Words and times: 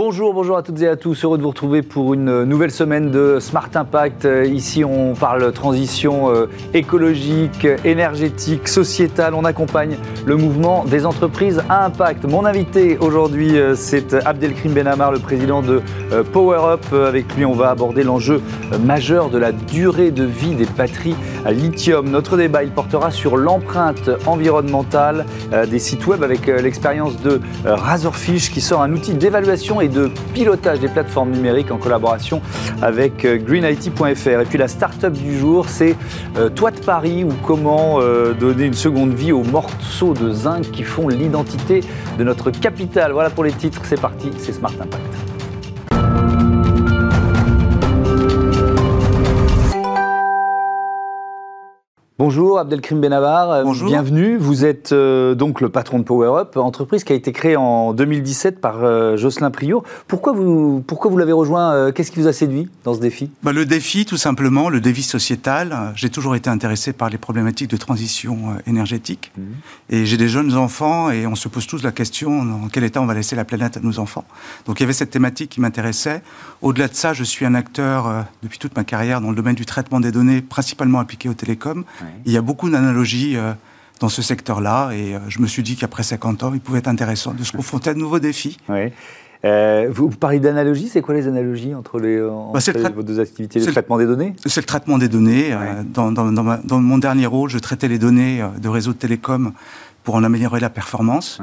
Bonjour, 0.00 0.32
bonjour 0.32 0.56
à 0.56 0.62
toutes 0.62 0.80
et 0.80 0.86
à 0.86 0.94
tous. 0.94 1.24
Heureux 1.24 1.38
de 1.38 1.42
vous 1.42 1.48
retrouver 1.48 1.82
pour 1.82 2.14
une 2.14 2.44
nouvelle 2.44 2.70
semaine 2.70 3.10
de 3.10 3.38
Smart 3.40 3.68
Impact. 3.74 4.26
Euh, 4.26 4.44
ici, 4.44 4.84
on 4.84 5.14
parle 5.14 5.50
transition 5.50 6.30
euh, 6.30 6.46
écologique, 6.72 7.66
énergétique, 7.84 8.68
sociétale. 8.68 9.34
On 9.34 9.44
accompagne 9.44 9.96
le 10.24 10.36
mouvement 10.36 10.84
des 10.84 11.04
entreprises 11.04 11.64
à 11.68 11.84
impact. 11.84 12.26
Mon 12.26 12.44
invité 12.44 12.96
aujourd'hui, 12.98 13.58
euh, 13.58 13.74
c'est 13.74 14.14
Abdelkrim 14.24 14.72
Benamar, 14.72 15.10
le 15.10 15.18
président 15.18 15.62
de 15.62 15.82
Power 16.32 16.60
Up. 16.74 16.92
Avec 16.92 17.34
lui, 17.34 17.44
on 17.44 17.54
va 17.54 17.70
aborder 17.70 18.04
l'enjeu 18.04 18.40
majeur 18.80 19.30
de 19.30 19.38
la 19.38 19.50
durée 19.50 20.12
de 20.12 20.22
vie 20.22 20.54
des 20.54 20.66
batteries 20.76 21.16
à 21.44 21.50
lithium. 21.50 22.08
Notre 22.08 22.36
débat, 22.36 22.62
il 22.62 22.70
portera 22.70 23.10
sur 23.10 23.36
l'empreinte 23.36 24.10
environnementale 24.26 25.26
des 25.68 25.78
sites 25.80 26.06
web 26.06 26.22
avec 26.22 26.46
l'expérience 26.46 27.20
de 27.20 27.40
Razorfish 27.64 28.52
qui 28.52 28.60
sort 28.60 28.82
un 28.82 28.92
outil 28.92 29.14
d'évaluation 29.14 29.80
et 29.80 29.87
de 29.88 30.10
pilotage 30.34 30.80
des 30.80 30.88
plateformes 30.88 31.30
numériques 31.30 31.70
en 31.70 31.78
collaboration 31.78 32.40
avec 32.82 33.24
euh, 33.24 33.38
greenIT.fr. 33.38 34.40
Et 34.40 34.44
puis 34.44 34.58
la 34.58 34.68
start-up 34.68 35.12
du 35.12 35.36
jour, 35.38 35.68
c'est 35.68 35.96
euh, 36.36 36.48
Toi 36.48 36.70
de 36.70 36.80
Paris 36.80 37.24
ou 37.24 37.32
comment 37.46 38.00
euh, 38.00 38.32
donner 38.34 38.64
une 38.64 38.74
seconde 38.74 39.12
vie 39.12 39.32
aux 39.32 39.44
morceaux 39.44 40.14
de 40.14 40.30
zinc 40.30 40.70
qui 40.70 40.82
font 40.82 41.08
l'identité 41.08 41.80
de 42.18 42.24
notre 42.24 42.50
capitale. 42.50 43.12
Voilà 43.12 43.30
pour 43.30 43.44
les 43.44 43.52
titres, 43.52 43.80
c'est 43.84 44.00
parti, 44.00 44.30
c'est 44.38 44.52
Smart 44.52 44.72
Impact. 44.80 45.27
Bonjour 52.20 52.58
Abdelkrim 52.58 53.00
Benavar, 53.00 53.48
euh, 53.52 53.62
Bonjour. 53.62 53.88
bienvenue. 53.88 54.36
Vous 54.38 54.64
êtes 54.64 54.90
euh, 54.90 55.36
donc 55.36 55.60
le 55.60 55.68
patron 55.68 56.00
de 56.00 56.02
Power 56.02 56.40
Up, 56.40 56.56
entreprise 56.56 57.04
qui 57.04 57.12
a 57.12 57.16
été 57.16 57.30
créée 57.30 57.54
en 57.54 57.92
2017 57.94 58.60
par 58.60 58.82
euh, 58.82 59.16
Jocelyn 59.16 59.52
Priot. 59.52 59.84
Pourquoi 60.08 60.32
vous, 60.32 60.82
pourquoi 60.84 61.12
vous 61.12 61.16
l'avez 61.16 61.30
rejoint 61.30 61.92
Qu'est-ce 61.92 62.10
qui 62.10 62.18
vous 62.18 62.26
a 62.26 62.32
séduit 62.32 62.68
dans 62.82 62.92
ce 62.92 62.98
défi? 62.98 63.30
Bah, 63.44 63.52
Le 63.52 63.64
défi, 63.64 64.04
tout 64.04 64.16
simplement, 64.16 64.68
le 64.68 64.80
défi 64.80 65.04
sociétal. 65.04 65.92
J'ai 65.94 66.10
toujours 66.10 66.34
été 66.34 66.50
intéressé 66.50 66.92
par 66.92 67.08
les 67.08 67.18
problématiques 67.18 67.70
de 67.70 67.76
transition 67.76 68.56
énergétique. 68.66 69.30
Mmh. 69.38 69.42
Et 69.90 70.04
j'ai 70.04 70.16
des 70.16 70.28
jeunes 70.28 70.56
enfants 70.56 71.12
et 71.12 71.24
on 71.24 71.36
se 71.36 71.46
pose 71.46 71.68
tous 71.68 71.84
la 71.84 71.92
question 71.92 72.44
dans 72.44 72.66
quel 72.66 72.82
état 72.82 73.00
on 73.00 73.06
va 73.06 73.14
laisser 73.14 73.36
la 73.36 73.44
planète 73.44 73.76
à 73.76 73.80
nos 73.80 74.00
enfants. 74.00 74.24
Donc 74.66 74.80
il 74.80 74.82
y 74.82 74.84
avait 74.86 74.92
cette 74.92 75.10
thématique 75.10 75.50
qui 75.50 75.60
m'intéressait. 75.60 76.24
Au-delà 76.62 76.88
de 76.88 76.94
ça, 76.94 77.12
je 77.12 77.22
suis 77.22 77.46
un 77.46 77.54
acteur 77.54 78.24
depuis 78.42 78.58
toute 78.58 78.76
ma 78.76 78.82
carrière 78.82 79.20
dans 79.20 79.30
le 79.30 79.36
domaine 79.36 79.54
du 79.54 79.66
traitement 79.66 80.00
des 80.00 80.10
données, 80.10 80.42
principalement 80.42 80.98
appliqué 80.98 81.28
aux 81.28 81.34
télécoms. 81.34 81.84
Il 82.26 82.32
y 82.32 82.36
a 82.36 82.42
beaucoup 82.42 82.70
d'analogies 82.70 83.36
euh, 83.36 83.52
dans 84.00 84.08
ce 84.08 84.22
secteur-là 84.22 84.90
et 84.92 85.14
euh, 85.14 85.18
je 85.28 85.40
me 85.40 85.46
suis 85.46 85.62
dit 85.62 85.76
qu'après 85.76 86.02
50 86.02 86.42
ans, 86.42 86.52
il 86.54 86.60
pouvait 86.60 86.78
être 86.78 86.88
intéressant 86.88 87.32
de 87.32 87.42
se 87.42 87.52
confronter 87.52 87.90
à 87.90 87.94
de 87.94 87.98
nouveaux 87.98 88.18
défis. 88.18 88.58
Euh, 89.44 89.86
vous, 89.90 90.08
parlez 90.08 90.40
d'analogies, 90.40 90.88
c'est 90.88 91.00
quoi 91.00 91.14
les 91.14 91.28
analogies 91.28 91.72
entre, 91.72 92.00
les, 92.00 92.18
bah, 92.18 92.90
vos 92.92 93.04
deux 93.04 93.20
activités 93.20 93.60
Le 93.60 93.66
traitement 93.66 93.96
des 93.96 94.06
données? 94.06 94.34
C'est 94.44 94.60
le 94.60 94.66
traitement 94.66 94.98
des 94.98 95.08
données. 95.08 95.56
dans, 95.94 96.10
dans, 96.10 96.80
mon 96.80 96.98
dernier 96.98 97.26
rôle, 97.26 97.48
je 97.48 97.58
traitais 97.58 97.86
les 97.86 97.98
données 97.98 98.44
de 98.60 98.68
réseaux 98.68 98.92
de 98.92 98.98
télécom 98.98 99.52
pour 100.08 100.14
en 100.14 100.24
améliorer 100.24 100.58
la 100.58 100.70
performance. 100.70 101.38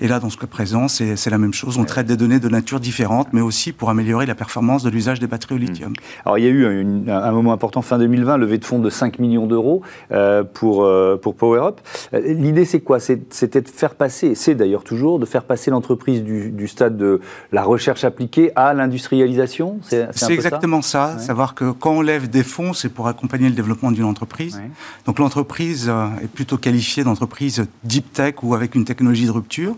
Et 0.00 0.08
là, 0.08 0.18
dans 0.18 0.30
ce 0.30 0.38
cas 0.38 0.46
présent, 0.46 0.88
c'est 0.88 1.28
la 1.28 1.36
même 1.36 1.52
chose. 1.52 1.76
On 1.76 1.84
traite 1.84 2.06
des 2.06 2.16
données 2.16 2.38
de 2.38 2.48
nature 2.48 2.80
différente, 2.80 3.28
mais 3.32 3.40
aussi 3.42 3.72
pour 3.72 3.90
améliorer 3.90 4.24
la 4.24 4.34
performance 4.34 4.82
de 4.82 4.88
l'usage 4.88 5.18
des 5.18 5.26
batteries 5.26 5.56
au 5.56 5.58
lithium. 5.58 5.90
Hmm. 5.90 5.94
Alors, 6.24 6.38
il 6.38 6.44
y 6.44 6.46
a 6.46 6.50
eu 6.50 7.10
un 7.10 7.32
moment 7.32 7.52
important 7.52 7.82
fin 7.82 7.98
2020, 7.98 8.38
levée 8.38 8.56
de 8.58 8.64
fonds 8.64 8.78
de 8.78 8.88
5 8.88 9.18
millions 9.18 9.46
d'euros 9.46 9.82
euh, 10.12 10.42
pour, 10.44 10.84
euh, 10.84 11.16
pour 11.20 11.34
Power 11.34 11.58
Up. 11.58 11.80
Euh, 12.14 12.20
l'idée, 12.32 12.64
c'est 12.64 12.80
quoi? 12.80 12.98
C'était 13.00 13.60
de 13.60 13.68
faire 13.68 13.94
passer, 13.94 14.34
c'est 14.34 14.54
d'ailleurs 14.54 14.84
toujours, 14.84 15.18
de 15.18 15.26
faire 15.26 15.44
passer 15.44 15.70
l'entreprise 15.70 16.22
du, 16.22 16.68
stade 16.68 16.96
de 16.96 17.20
la 17.52 17.62
recherche 17.62 18.04
appliquée 18.04 18.52
à 18.56 18.72
l'industrialisation? 18.72 19.80
C'est 19.82 20.30
exactement 20.30 20.80
ça, 20.80 21.18
savoir 21.18 21.54
que 21.54 21.72
quand 21.72 21.92
on 21.92 22.02
lève 22.02 22.30
des 22.30 22.44
fonds, 22.44 22.72
c'est 22.72 22.88
pour 22.88 23.08
accompagner 23.08 23.48
le 23.48 23.54
développement 23.54 23.90
d'une 23.90 24.04
entreprise. 24.04 24.62
Donc 25.04 25.18
l'entreprise 25.18 25.92
est 26.22 26.28
plutôt 26.28 26.56
qualifiée 26.56 27.04
d'entreprise 27.04 27.66
deep 27.98 28.12
tech 28.12 28.34
ou 28.42 28.54
avec 28.54 28.74
une 28.74 28.84
technologie 28.84 29.26
de 29.26 29.30
rupture 29.30 29.76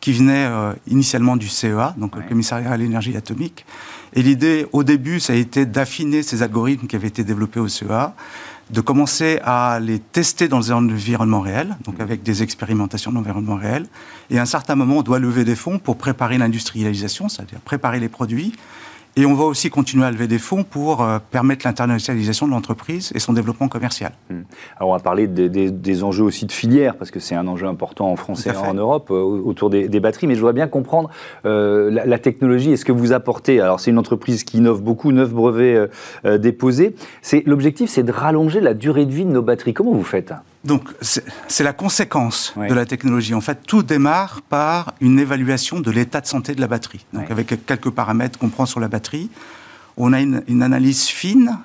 qui 0.00 0.12
venait 0.12 0.46
euh, 0.46 0.72
initialement 0.86 1.36
du 1.36 1.48
CEA, 1.48 1.94
donc 1.98 2.16
le 2.16 2.22
commissariat 2.22 2.70
à 2.70 2.76
l'énergie 2.76 3.16
atomique. 3.16 3.66
Et 4.14 4.22
l'idée, 4.22 4.66
au 4.72 4.82
début, 4.82 5.20
ça 5.20 5.34
a 5.34 5.36
été 5.36 5.66
d'affiner 5.66 6.22
ces 6.22 6.42
algorithmes 6.42 6.86
qui 6.86 6.96
avaient 6.96 7.08
été 7.08 7.22
développés 7.22 7.60
au 7.60 7.68
CEA, 7.68 8.14
de 8.70 8.80
commencer 8.80 9.40
à 9.44 9.78
les 9.80 9.98
tester 9.98 10.48
dans 10.48 10.72
un 10.72 10.76
environnement 10.76 11.40
réel, 11.40 11.76
donc 11.84 11.98
mmh. 11.98 12.02
avec 12.02 12.22
des 12.22 12.42
expérimentations 12.42 13.12
d'environnement 13.12 13.56
réel. 13.56 13.86
Et 14.30 14.38
à 14.38 14.42
un 14.42 14.46
certain 14.46 14.74
moment, 14.74 14.98
on 14.98 15.02
doit 15.02 15.18
lever 15.18 15.44
des 15.44 15.56
fonds 15.56 15.78
pour 15.78 15.96
préparer 15.96 16.38
l'industrialisation, 16.38 17.28
c'est-à-dire 17.28 17.60
préparer 17.60 18.00
les 18.00 18.08
produits, 18.08 18.52
et 19.16 19.26
on 19.26 19.34
va 19.34 19.44
aussi 19.44 19.70
continuer 19.70 20.04
à 20.04 20.10
lever 20.10 20.28
des 20.28 20.38
fonds 20.38 20.62
pour 20.62 21.02
euh, 21.02 21.18
permettre 21.30 21.66
l'internationalisation 21.66 22.46
de 22.46 22.52
l'entreprise 22.52 23.12
et 23.14 23.18
son 23.18 23.32
développement 23.32 23.68
commercial. 23.68 24.12
Hmm. 24.30 24.42
Alors 24.76 24.90
on 24.90 24.92
va 24.92 25.00
parler 25.00 25.26
des, 25.26 26.04
enjeux 26.04 26.24
aussi 26.24 26.46
de 26.46 26.52
filière, 26.52 26.96
parce 26.96 27.10
que 27.10 27.20
c'est 27.20 27.34
un 27.34 27.46
enjeu 27.46 27.66
important 27.66 28.10
en 28.10 28.16
France 28.16 28.46
et 28.46 28.50
en 28.50 28.74
Europe, 28.74 29.10
euh, 29.10 29.14
autour 29.14 29.68
des, 29.70 29.88
batteries, 30.00 30.26
mais 30.26 30.34
je 30.34 30.40
voudrais 30.40 30.54
bien 30.54 30.68
comprendre 30.68 31.10
euh, 31.44 31.90
la, 31.90 32.18
technologie 32.18 32.72
et 32.72 32.76
ce 32.76 32.84
que 32.84 32.92
vous 32.92 33.12
apportez. 33.12 33.60
Alors 33.60 33.80
c'est 33.80 33.90
une 33.90 33.98
entreprise 33.98 34.44
qui 34.44 34.58
innove 34.58 34.82
beaucoup, 34.82 35.12
neuf 35.12 35.30
brevets 35.32 35.90
déposés. 36.24 36.94
L'objectif, 37.46 37.90
c'est 37.90 38.02
de 38.02 38.12
rallonger 38.12 38.60
la 38.60 38.74
durée 38.74 39.06
de 39.06 39.12
vie 39.12 39.24
de 39.24 39.30
nos 39.30 39.42
batteries. 39.42 39.74
Comment 39.74 39.92
vous 39.92 40.04
faites? 40.04 40.32
Donc, 40.62 40.90
c'est 41.00 41.64
la 41.64 41.72
conséquence 41.72 42.52
de 42.56 42.74
la 42.74 42.84
technologie. 42.84 43.32
En 43.34 43.40
fait, 43.40 43.60
tout 43.66 43.82
démarre 43.82 44.42
par 44.42 44.94
une 45.00 45.18
évaluation 45.18 45.80
de 45.80 45.90
l'état 45.90 46.20
de 46.20 46.26
santé 46.26 46.54
de 46.54 46.60
la 46.60 46.66
batterie. 46.66 47.06
Donc, 47.12 47.30
avec 47.30 47.64
quelques 47.64 47.90
paramètres 47.90 48.38
qu'on 48.38 48.50
prend 48.50 48.66
sur 48.66 48.80
la 48.80 48.88
batterie, 48.88 49.30
on 49.96 50.12
a 50.12 50.20
une, 50.20 50.62
analyse 50.62 51.06
fine 51.06 51.58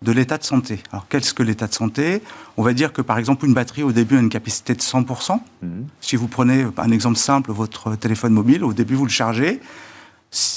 de 0.00 0.12
l'état 0.12 0.38
de 0.38 0.44
santé. 0.44 0.80
Alors, 0.92 1.08
qu'est-ce 1.08 1.34
que 1.34 1.42
l'état 1.42 1.66
de 1.66 1.74
santé? 1.74 2.22
On 2.56 2.62
va 2.62 2.72
dire 2.72 2.92
que, 2.92 3.02
par 3.02 3.18
exemple, 3.18 3.44
une 3.44 3.52
batterie, 3.52 3.82
au 3.82 3.92
début, 3.92 4.16
a 4.16 4.20
une 4.20 4.28
capacité 4.30 4.74
de 4.74 4.80
100%. 4.80 5.40
Mhm. 5.62 5.86
Si 6.00 6.16
vous 6.16 6.28
prenez 6.28 6.66
un 6.76 6.90
exemple 6.90 7.16
simple, 7.16 7.52
votre 7.52 7.96
téléphone 7.96 8.32
mobile, 8.32 8.64
au 8.64 8.72
début, 8.72 8.94
vous 8.94 9.04
le 9.06 9.10
chargez 9.10 9.60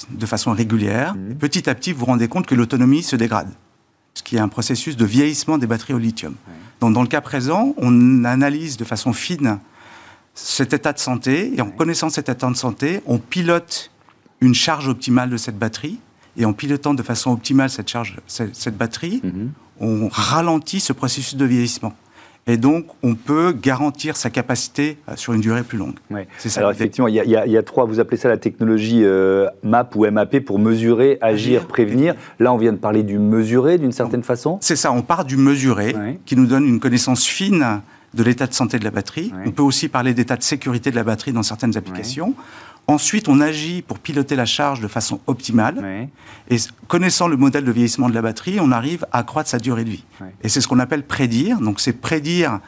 de 0.10 0.26
façon 0.26 0.52
régulière. 0.52 1.16
Mhm. 1.16 1.36
Petit 1.36 1.70
à 1.70 1.76
petit, 1.76 1.92
vous 1.92 2.00
vous 2.00 2.06
rendez 2.06 2.30
compte 2.30 2.46
que 2.46 2.56
l'autonomie 2.56 3.04
se 3.04 3.18
dégrade, 3.18 3.50
ce 4.14 4.24
qui 4.24 4.38
est 4.38 4.40
un 4.40 4.50
processus 4.50 4.96
de 4.96 5.06
vieillissement 5.06 5.58
des 5.58 5.68
batteries 5.68 5.94
au 5.94 6.00
lithium. 6.00 6.36
Donc, 6.82 6.94
dans 6.94 7.04
le 7.04 7.08
cas 7.08 7.22
présent, 7.22 7.74
on 7.78 8.26
analyse 8.26 8.76
de 8.76 8.84
façon 8.84 9.14
fine 9.14 9.60
cet 10.34 10.74
état 10.74 10.94
de 10.94 11.00
santé, 11.00 11.54
et 11.56 11.62
en 11.62 11.70
connaissant 11.70 12.10
cet 12.10 12.28
état 12.28 12.50
de 12.50 12.56
santé, 12.56 13.02
on 13.06 13.20
pilote 13.20 13.92
une 14.42 14.56
charge 14.56 14.88
optimale 14.88 15.30
de 15.30 15.38
cette 15.38 15.60
batterie, 15.60 16.00
et 16.38 16.46
en 16.46 16.54
pilotant 16.54 16.94
de 16.94 17.04
façon 17.04 17.32
optimale 17.32 17.70
cette 17.70 17.90
charge, 17.90 18.18
cette, 18.28 18.78
batterie, 18.78 19.22
mhm. 19.24 19.52
on 19.80 20.10
ralentit 20.12 20.80
ce 20.80 20.94
processus 20.94 21.36
de 21.36 21.46
vieillissement. 21.46 21.94
Et 22.48 22.58
donc, 22.58 22.88
on 23.04 23.16
peut 23.16 23.54
garantir 23.54 24.18
sa 24.18 24.30
capacité 24.30 24.98
euh, 25.08 25.14
sur 25.16 25.34
une 25.34 25.42
durée 25.42 25.64
plus 25.64 25.78
longue. 25.78 25.96
C'est 26.38 26.50
ça. 26.50 26.62
Alors, 26.62 26.72
effectivement, 26.72 27.08
il 27.08 27.16
y, 27.16 27.58
a 27.58 27.64
trois, 27.64 27.86
vous 27.86 28.00
appelez 28.00 28.18
ça 28.18 28.30
la 28.30 28.38
technologie 28.38 29.04
euh, 29.04 29.48
MAP 29.64 29.96
ou 29.96 30.10
MAP 30.10 30.40
pour 30.40 30.58
mesurer, 30.58 31.18
agir, 31.22 31.68
prévenir. 31.68 32.16
Là, 32.40 32.52
on 32.52 32.58
vient 32.58 32.74
de 32.74 32.78
parler 32.78 33.04
du 33.04 33.20
mesurer 33.20 33.78
d'une 33.78 33.92
certaine 33.92 34.24
façon. 34.24 34.58
C'est 34.62 34.76
ça, 34.76 34.92
on 34.92 35.02
part 35.02 35.26
du 35.26 35.38
mesurer 35.38 35.96
qui 36.26 36.36
nous 36.36 36.48
donne 36.48 36.66
une 36.66 36.80
connaissance 36.80 37.26
fine 37.26 37.82
de 38.14 38.24
l'état 38.24 38.48
de 38.48 38.54
santé 38.54 38.78
de 38.80 38.84
la 38.84 38.92
batterie. 38.92 39.32
On 39.46 39.52
peut 39.52 39.64
aussi 39.64 39.88
parler 39.88 40.14
d'état 40.14 40.36
de 40.36 40.44
sécurité 40.44 40.92
de 40.92 40.96
la 40.96 41.04
batterie 41.04 41.34
dans 41.34 41.44
certaines 41.44 41.78
applications. 41.78 42.34
Ensuite, 42.88 43.30
on 43.30 43.40
agit 43.40 43.82
pour 43.82 44.00
piloter 44.00 44.36
la 44.36 44.46
charge 44.46 44.82
de 44.82 44.88
façon 44.88 45.20
optimale. 45.28 46.10
Et 46.50 46.58
connaissant 46.88 47.28
le 47.28 47.38
modèle 47.38 47.64
de 47.64 47.72
vieillissement 47.72 48.10
de 48.10 48.14
la 48.14 48.22
batterie, 48.22 48.60
on 48.60 48.72
arrive 48.72 49.06
à 49.12 49.20
accroître 49.20 49.50
sa 49.50 49.60
durée 49.60 49.84
de 49.84 49.92
vie. 49.92 50.04
Et 50.44 50.50
c'est 50.50 50.62
ce 50.62 50.68
qu'on 50.68 50.80
appelle 50.80 51.04
prédire. 51.04 51.60
Donc, 51.60 51.80
c'est 51.80 51.94
prédire 51.94 52.60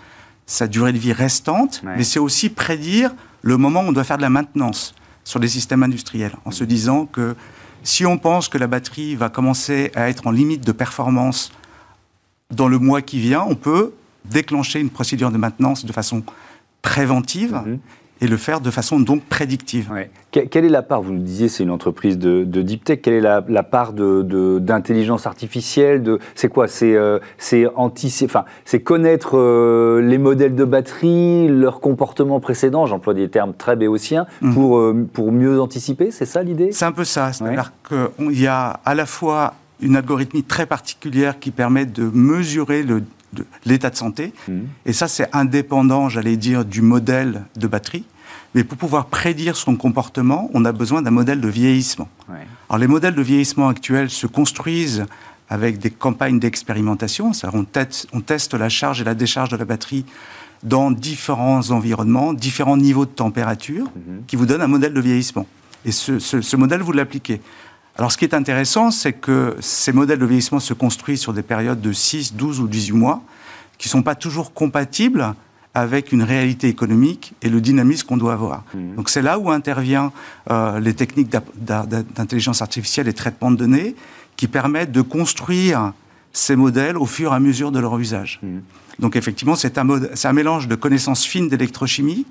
sa 0.46 0.68
durée 0.68 0.94
de 0.94 0.98
vie 0.98 1.14
restante, 1.14 1.82
mais 1.84 2.04
c'est 2.04 2.20
aussi 2.20 2.50
prédire 2.50 3.14
le 3.42 3.58
moment 3.58 3.82
où 3.82 3.88
on 3.88 3.92
doit 3.92 4.04
faire 4.04 4.18
de 4.18 4.22
la 4.22 4.30
maintenance 4.30 4.96
sur 5.26 5.40
les 5.40 5.48
systèmes 5.48 5.84
industriels, 5.84 6.36
en 6.46 6.52
se 6.52 6.64
disant 6.64 7.06
que 7.06 7.36
si 7.84 8.06
on 8.06 8.18
pense 8.18 8.48
que 8.50 8.58
la 8.58 8.68
batterie 8.68 9.16
va 9.16 9.30
commencer 9.30 9.92
à 9.96 10.10
être 10.10 10.28
en 10.28 10.32
limite 10.32 10.66
de 10.66 10.72
performance 10.72 11.52
dans 12.52 12.68
le 12.68 12.78
mois 12.78 13.02
qui 13.02 13.20
vient, 13.20 13.42
on 13.42 13.56
peut 13.56 13.94
déclencher 14.26 14.80
une 14.80 14.90
procédure 14.90 15.32
de 15.32 15.38
maintenance 15.38 15.86
de 15.86 15.92
façon 15.92 16.24
préventive. 16.82 17.62
Mhm 17.66 17.80
et 18.22 18.28
le 18.28 18.38
faire 18.38 18.62
de 18.62 18.72
façon 18.72 19.00
donc 19.00 19.24
prédictive. 19.24 19.92
Quelle 20.32 20.66
est 20.66 20.70
la 20.70 20.82
part, 20.82 21.02
vous 21.02 21.14
le 21.14 21.20
disiez, 21.20 21.48
c'est 21.48 21.64
une 21.64 21.72
entreprise 21.72 22.18
de, 22.18 22.44
deep 22.44 22.84
tech, 22.84 23.02
quelle 23.02 23.14
est 23.14 23.22
la, 23.22 23.64
part 23.64 23.94
d'intelligence 23.94 25.24
de, 25.24 25.28
artificielle 25.28 26.18
C'est 26.34 26.50
quoi 26.50 26.68
C'est 26.68 26.96
euh, 26.96 27.20
enfin, 28.24 28.46
connaître 28.84 29.38
euh, 29.38 30.02
les 30.02 30.18
modèles 30.18 30.56
de 30.56 30.64
batterie, 30.64 31.48
leur 31.48 31.82
comportement 31.82 32.40
précédent, 32.40 32.86
j'emploie 32.86 33.14
des 33.14 33.30
termes 33.30 33.54
très 33.54 33.76
béotiens, 33.76 34.26
mmh. 34.42 34.54
pour, 34.54 34.78
euh, 34.78 35.08
pour 35.12 35.32
mieux 35.32 35.62
anticiper, 35.62 36.10
c'est 36.10 36.26
ça 36.26 36.42
l'idée? 36.44 36.72
C'est 36.72 36.86
un 36.86 36.92
peu 36.92 37.04
ça, 37.04 37.34
c'est-à-dire 37.34 37.74
qu'il 37.88 38.40
y 38.40 38.48
a 38.48 38.80
à 38.86 38.96
la 38.96 39.06
fois 39.06 39.54
une 39.82 39.96
algorithmie 39.96 40.44
très 40.44 40.66
particulière 40.66 41.40
qui 41.40 41.52
permet 41.52 41.86
de 41.86 42.10
mesurer 42.14 42.84
le 42.84 43.04
l'état 43.66 43.90
de 43.90 43.96
santé. 43.96 44.34
Mmh. 44.48 44.60
Et 44.86 44.94
ça, 44.94 45.08
c'est 45.08 45.28
indépendant, 45.34 46.10
j'allais 46.10 46.38
dire, 46.38 46.66
du 46.66 46.82
modèle 46.82 47.44
de 47.56 47.68
batterie. 47.68 48.06
Mais 48.56 48.64
pour 48.64 48.78
pouvoir 48.78 49.08
prédire 49.08 49.56
son 49.56 49.76
comportement, 49.76 50.50
on 50.54 50.66
a 50.66 50.72
besoin 50.72 51.02
d'un 51.02 51.12
modèle 51.12 51.42
de 51.42 51.48
vieillissement. 51.48 52.08
Alors 52.70 52.80
les 52.80 52.88
modèles 52.88 53.16
de 53.16 53.22
vieillissement 53.22 53.68
actuels 53.68 54.10
se 54.10 54.28
construisent 54.28 55.06
avec 55.50 55.80
des 55.80 55.90
campagnes 55.90 56.40
d'expérimentation. 56.40 57.32
On, 57.52 57.66
on 58.14 58.22
teste 58.22 58.54
la 58.54 58.70
charge 58.70 59.02
et 59.02 59.04
la 59.04 59.16
décharge 59.16 59.50
de 59.50 59.58
la 59.58 59.66
batterie 59.66 60.06
dans 60.64 60.92
différents 60.92 61.72
environnements, 61.72 62.34
différents 62.34 62.78
niveaux 62.78 63.06
de 63.06 63.12
température, 63.12 63.86
mhm. 63.86 64.24
qui 64.28 64.36
vous 64.36 64.46
donnent 64.46 64.62
un 64.62 64.68
modèle 64.68 64.94
de 64.94 65.02
vieillissement. 65.02 65.46
Et 65.86 65.92
ce, 65.92 66.20
ce 66.20 66.56
modèle, 66.56 66.82
vous 66.82 66.94
l'appliquez. 66.94 67.42
Alors 67.98 68.12
ce 68.12 68.18
qui 68.18 68.26
est 68.26 68.34
intéressant, 68.34 68.92
c'est 68.92 69.14
que 69.14 69.56
ces 69.60 69.92
modèles 69.92 70.20
de 70.20 70.26
vieillissement 70.26 70.60
se 70.60 70.74
construisent 70.74 71.22
sur 71.22 71.34
des 71.34 71.44
périodes 71.44 71.82
de 71.82 71.92
6, 71.92 72.34
12 72.34 72.60
ou 72.60 72.68
18 72.68 72.94
mois, 72.94 73.22
qui 73.78 73.88
ne 73.88 73.92
sont 73.92 74.04
pas 74.04 74.16
toujours 74.16 74.54
compatibles 74.54 75.36
avec 75.76 76.12
une 76.12 76.24
réalité 76.24 76.68
économique 76.68 77.34
et 77.42 77.50
le 77.50 77.60
dynamisme 77.60 78.08
qu'on 78.08 78.18
doit 78.18 78.34
avoir. 78.34 78.64
Mhm. 78.74 78.96
Donc 78.96 79.10
c'est 79.10 79.22
là 79.22 79.40
où 79.40 79.50
interviennent 79.50 80.12
euh, 80.50 80.80
les 80.80 80.94
techniques 80.94 81.36
d'intelligence 81.58 82.62
artificielle 82.62 83.08
et 83.08 83.14
traitement 83.14 83.52
de 83.52 83.58
données 83.58 83.96
qui 84.36 84.48
permettent 84.48 84.92
de 84.92 85.02
construire 85.02 85.94
ces 86.32 86.56
modèles 86.56 86.98
au 86.98 87.06
fur 87.06 87.32
et 87.32 87.36
à 87.36 87.40
mesure 87.40 87.72
de 87.72 87.80
leur 87.80 87.98
usage. 87.98 88.40
Mhm. 88.44 88.62
Donc 89.00 89.16
effectivement, 89.16 89.56
c'est 89.56 89.78
un, 89.78 89.88
un, 89.90 90.34
mélange 90.34 90.68
de 90.68 90.76
connaissances 90.76 91.26
fines 91.26 91.48
d'électrochimie, 91.48 92.26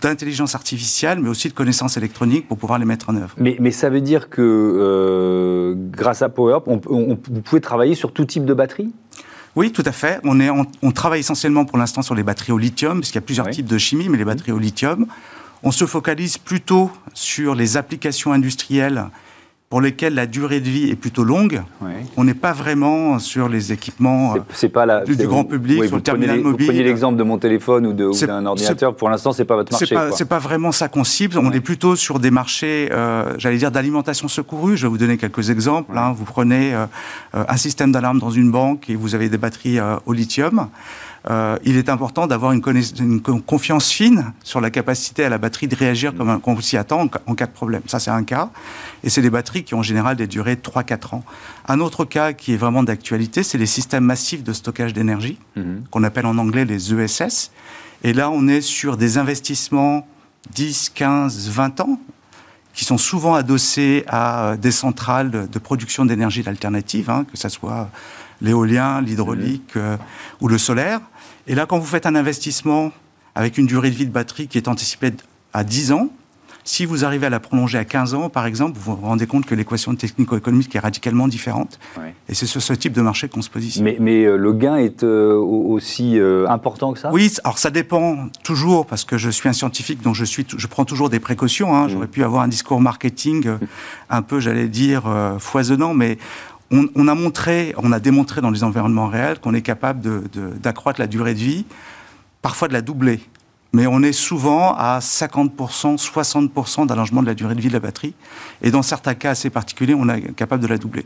d'intelligence 0.00 0.54
artificielle, 0.54 1.20
mais 1.20 1.28
aussi 1.28 1.48
de 1.48 1.52
connaissances 1.52 1.96
électroniques 1.96 2.48
pour 2.48 2.56
pouvoir 2.56 2.78
les 2.78 2.86
mettre 2.86 3.10
en 3.10 3.16
œuvre. 3.16 3.34
Mais, 3.36 3.56
mais 3.60 3.70
ça 3.70 3.90
veut 3.90 4.00
dire 4.00 4.30
que 4.30 4.40
euh, 4.42 5.74
grâce 5.76 6.22
à 6.22 6.28
PowerUp, 6.28 6.66
on, 6.66 6.80
vous 7.30 7.42
pouvez 7.42 7.60
travailler 7.60 7.94
sur 7.94 8.12
tout 8.12 8.24
type 8.24 8.44
de 8.44 8.54
batterie? 8.54 8.92
Oui, 9.54 9.72
tout 9.72 9.82
à 9.86 9.92
fait. 9.92 10.20
On, 10.24 10.38
est, 10.40 10.50
on, 10.50 10.92
travaille 10.92 11.20
essentiellement 11.20 11.64
pour 11.64 11.78
l'instant 11.78 12.02
sur 12.02 12.14
les 12.14 12.22
batteries 12.22 12.52
au 12.52 12.58
lithium, 12.58 13.00
parce 13.00 13.08
qu'il 13.08 13.16
y 13.16 13.24
a 13.24 13.26
plusieurs 13.26 13.48
types 13.48 13.66
de 13.66 13.78
chimie, 13.78 14.08
mais 14.08 14.18
les 14.18 14.24
batteries 14.24 14.52
au 14.52 14.58
lithium. 14.58 15.06
On 15.62 15.70
se 15.70 15.86
focalise 15.86 16.36
plutôt 16.36 16.90
sur 17.14 17.54
les 17.54 17.76
applications 17.78 18.32
industrielles 18.32 19.06
pour 19.68 19.80
lesquels 19.80 20.14
la 20.14 20.26
durée 20.26 20.60
de 20.60 20.68
vie 20.68 20.90
est 20.90 20.96
plutôt 20.96 21.24
longue. 21.24 21.62
On 22.16 22.24
n'est 22.24 22.34
pas 22.34 22.52
vraiment 22.52 23.18
sur 23.18 23.48
les 23.48 23.72
équipements 23.72 24.34
c'est, 24.52 24.68
pas 24.68 24.86
la, 24.86 25.02
du, 25.02 25.16
grand 25.26 25.44
public, 25.44 25.84
sur 25.86 25.96
le 25.96 26.02
terminal 26.02 26.40
mobile. 26.40 26.66
Vous 26.66 26.72
prenez 26.72 26.84
l'exemple 26.84 27.18
de 27.18 27.24
mon 27.24 27.38
téléphone 27.38 27.86
ou, 27.86 27.92
d'un 27.92 28.46
ordinateur. 28.46 28.94
Pour 28.94 29.10
l'instant, 29.10 29.32
c'est 29.32 29.44
pas 29.44 29.56
votre 29.56 29.72
marché. 29.72 29.86
C'est 29.86 29.94
pas, 29.94 30.12
c'est 30.12 30.24
pas 30.24 30.38
vraiment 30.38 30.70
ça 30.70 30.88
qu'on 30.88 31.04
cible. 31.04 31.38
On 31.38 31.50
est 31.52 31.60
plutôt 31.60 31.96
sur 31.96 32.20
des 32.20 32.30
marchés, 32.30 32.88
euh, 32.92 33.34
j'allais 33.38 33.58
dire, 33.58 33.72
d'alimentation 33.72 34.28
secourue. 34.28 34.76
Je 34.76 34.82
vais 34.82 34.88
vous 34.88 34.98
donner 34.98 35.16
quelques 35.16 35.50
exemples. 35.50 35.96
Hein. 35.98 36.14
Vous 36.16 36.24
prenez 36.24 36.74
euh, 36.74 36.86
un 37.32 37.56
système 37.56 37.90
d'alarme 37.90 38.20
dans 38.20 38.30
une 38.30 38.50
banque 38.50 38.88
et 38.88 38.94
vous 38.94 39.14
avez 39.14 39.28
des 39.28 39.38
batteries 39.38 39.80
euh, 39.80 39.96
au 40.06 40.12
lithium. 40.12 40.68
Euh, 41.28 41.58
il 41.64 41.76
est 41.76 41.88
important 41.88 42.28
d'avoir 42.28 42.52
une, 42.52 42.62
confiance 43.44 43.90
fine 43.90 44.32
sur 44.44 44.60
la 44.60 44.70
capacité 44.70 45.24
à 45.24 45.28
la 45.28 45.38
batterie 45.38 45.66
de 45.66 45.74
réagir 45.74 46.14
comme 46.14 46.40
on 46.44 46.60
s'y 46.60 46.76
attend 46.76 47.08
en, 47.26 47.34
cas 47.34 47.46
de 47.46 47.52
problème. 47.52 47.82
Ça, 47.86 47.98
c'est 47.98 48.10
un 48.10 48.22
cas. 48.22 48.50
Et 49.02 49.10
c'est 49.10 49.22
des 49.22 49.30
batteries 49.30 49.64
qui 49.64 49.74
ont 49.74 49.80
en 49.80 49.82
général 49.82 50.16
des 50.16 50.28
durées 50.28 50.56
de 50.56 50.60
3-4 50.60 51.16
ans. 51.16 51.24
Un 51.66 51.80
autre 51.80 52.04
cas 52.04 52.32
qui 52.32 52.54
est 52.54 52.56
vraiment 52.56 52.84
d'actualité, 52.84 53.42
c'est 53.42 53.58
les 53.58 53.66
systèmes 53.66 54.04
massifs 54.04 54.44
de 54.44 54.52
stockage 54.52 54.92
d'énergie, 54.92 55.38
mhm. 55.56 55.84
qu'on 55.90 56.04
appelle 56.04 56.26
en 56.26 56.38
anglais 56.38 56.64
les 56.64 56.94
ESS. 56.94 57.50
Et 58.04 58.12
là, 58.12 58.30
on 58.30 58.46
est 58.46 58.60
sur 58.60 58.96
des 58.96 59.18
investissements 59.18 60.06
10, 60.54 60.90
15, 60.94 61.48
20 61.50 61.80
ans, 61.80 61.98
qui 62.72 62.84
sont 62.84 62.98
souvent 62.98 63.34
adossés 63.34 64.04
à 64.06 64.50
euh, 64.50 64.56
des 64.56 64.70
centrales 64.70 65.48
de 65.50 65.58
production 65.58 66.04
d'énergie 66.04 66.44
alternative, 66.46 67.10
hein, 67.10 67.24
que 67.24 67.36
ce 67.36 67.48
soit 67.48 67.90
l'éolien, 68.40 69.00
l'hydraulique 69.00 69.74
mhm. 69.74 69.82
euh, 69.82 69.96
ou 70.40 70.46
le 70.46 70.58
solaire. 70.58 71.00
Et 71.46 71.54
là, 71.54 71.66
quand 71.66 71.78
vous 71.78 71.86
faites 71.86 72.06
un 72.06 72.14
investissement 72.14 72.92
avec 73.34 73.58
une 73.58 73.66
durée 73.66 73.90
de 73.90 73.96
vie 73.96 74.06
de 74.06 74.12
batterie 74.12 74.48
qui 74.48 74.58
est 74.58 74.68
anticipée 74.68 75.12
à 75.52 75.62
10 75.62 75.92
ans, 75.92 76.10
si 76.64 76.84
vous 76.84 77.04
arrivez 77.04 77.26
à 77.26 77.30
la 77.30 77.38
prolonger 77.38 77.78
à 77.78 77.84
15 77.84 78.14
ans, 78.14 78.28
par 78.28 78.44
exemple, 78.44 78.76
vous 78.76 78.96
vous 78.96 79.06
rendez 79.06 79.28
compte 79.28 79.46
que 79.46 79.54
l'équation 79.54 79.94
technico-économique 79.94 80.74
est 80.74 80.80
radicalement 80.80 81.28
différente. 81.28 81.78
Et 82.28 82.34
c'est 82.34 82.46
sur 82.46 82.60
ce 82.60 82.72
type 82.72 82.92
de 82.92 83.02
marché 83.02 83.28
qu'on 83.28 83.40
se 83.40 83.48
positionne. 83.48 83.84
Mais, 83.84 83.96
mais 84.00 84.24
euh, 84.24 84.36
le 84.36 84.52
gain 84.52 84.74
est 84.74 85.04
euh, 85.04 85.36
aussi 85.36 86.18
euh, 86.18 86.48
important 86.48 86.92
que 86.92 86.98
ça? 86.98 87.12
Oui, 87.12 87.32
alors 87.44 87.58
ça 87.58 87.70
dépend 87.70 88.28
toujours, 88.42 88.84
parce 88.84 89.04
que 89.04 89.16
je 89.16 89.30
suis 89.30 89.48
un 89.48 89.52
scientifique, 89.52 90.02
donc 90.02 90.16
je, 90.16 90.24
suis, 90.24 90.44
je 90.56 90.66
prends 90.66 90.84
toujours 90.84 91.08
des 91.08 91.20
précautions. 91.20 91.76
Hein. 91.76 91.86
J'aurais 91.86 92.06
mm. 92.06 92.10
pu 92.10 92.24
avoir 92.24 92.42
un 92.42 92.48
discours 92.48 92.80
marketing 92.80 93.48
un 94.10 94.22
peu, 94.22 94.40
j'allais 94.40 94.66
dire, 94.66 95.04
foisonnant, 95.38 95.94
mais 95.94 96.18
on, 96.70 97.08
a 97.08 97.14
montré, 97.14 97.74
on 97.78 97.92
a 97.92 98.00
démontré 98.00 98.40
dans 98.40 98.50
les 98.50 98.64
environnements 98.64 99.08
réels 99.08 99.38
qu'on 99.38 99.54
est 99.54 99.62
capable 99.62 100.28
d'accroître 100.60 101.00
la 101.00 101.06
durée 101.06 101.34
de 101.34 101.38
vie, 101.38 101.64
parfois 102.42 102.68
de 102.68 102.72
la 102.72 102.82
doubler. 102.82 103.20
Mais 103.72 103.86
on 103.86 104.02
est 104.02 104.12
souvent 104.12 104.74
à 104.74 105.00
50%, 105.00 105.96
60% 105.98 106.86
d'allongement 106.86 107.20
de 107.20 107.26
la 107.26 107.34
durée 107.34 107.54
de 107.54 107.60
vie 107.60 107.68
de 107.68 107.74
la 107.74 107.80
batterie. 107.80 108.14
Et 108.62 108.70
dans 108.70 108.82
certains 108.82 109.14
cas 109.14 109.30
assez 109.30 109.50
particuliers, 109.50 109.94
on 109.94 110.08
est 110.08 110.32
capable 110.34 110.62
de 110.62 110.68
la 110.68 110.78
doubler. 110.78 111.04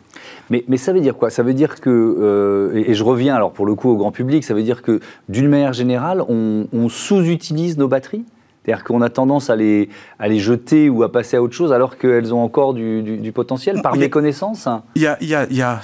Mais, 0.51 0.77
ça 0.77 0.93
veut 0.93 1.01
dire 1.01 1.17
quoi? 1.17 1.31
Ça 1.31 1.43
veut 1.43 1.55
dire 1.55 1.81
que, 1.81 1.91
euh, 1.91 2.85
et, 2.87 2.95
je 2.95 3.03
reviens 3.03 3.35
alors 3.35 3.53
pour 3.53 3.67
le 3.67 3.75
coup 3.75 3.89
au 3.89 3.97
grand 3.97 4.13
public, 4.13 4.45
ça 4.45 4.55
veut 4.55 4.63
dire 4.63 4.83
que 4.83 5.01
d'une 5.29 5.49
manière 5.49 5.73
générale, 5.73 6.23
on 6.29 6.89
sous-utilise 6.89 7.77
nos 7.77 7.89
batteries? 7.89 8.25
C'est-à-dire 8.71 8.85
qu'on 8.85 9.03
a 9.03 9.09
tendance 9.09 9.51
à 9.51 9.57
les, 9.57 9.89
à 10.19 10.29
les 10.29 10.39
jeter 10.39 10.89
ou 10.89 11.03
à 11.03 11.11
passer 11.11 11.37
à 11.37 11.43
autre 11.43 11.55
chose 11.55 11.73
alors 11.73 11.99
qu'elles 11.99 12.33
ont 12.33 12.43
encore 12.43 12.73
du, 12.73 13.33
potentiel 13.35 13.83
par 13.83 13.97
méconnaissance 13.97 14.69
Il 14.95 15.03
y 15.03 15.07
a, 15.07 15.17
y, 15.21 15.35
a, 15.35 15.47
y, 15.51 15.63
a, 15.63 15.81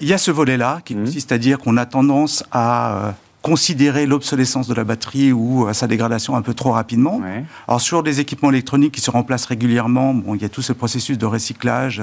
y 0.00 0.12
a, 0.12 0.18
ce 0.18 0.30
volet-là 0.30 0.80
qui 0.84 0.94
mmh. 0.94 1.04
consiste 1.04 1.32
à 1.32 1.38
dire 1.38 1.58
qu'on 1.58 1.76
a 1.76 1.84
tendance 1.84 2.44
à 2.50 3.08
euh, 3.08 3.10
considérer 3.42 4.06
l'obsolescence 4.06 4.68
de 4.68 4.74
la 4.74 4.84
batterie 4.84 5.32
ou 5.32 5.66
euh, 5.66 5.74
sa 5.74 5.86
dégradation 5.86 6.34
un 6.34 6.42
peu 6.42 6.54
trop 6.54 6.72
rapidement. 6.72 7.20
Alors 7.68 7.80
sur 7.80 8.02
des 8.02 8.20
équipements 8.20 8.50
électroniques 8.50 8.92
qui 8.92 9.00
se 9.02 9.10
remplacent 9.10 9.46
régulièrement, 9.46 10.14
bon, 10.14 10.34
il 10.34 10.40
y 10.40 10.46
a 10.46 10.48
tout 10.48 10.62
ce 10.62 10.72
processus 10.72 11.18
de 11.18 11.26
recyclage 11.26 12.02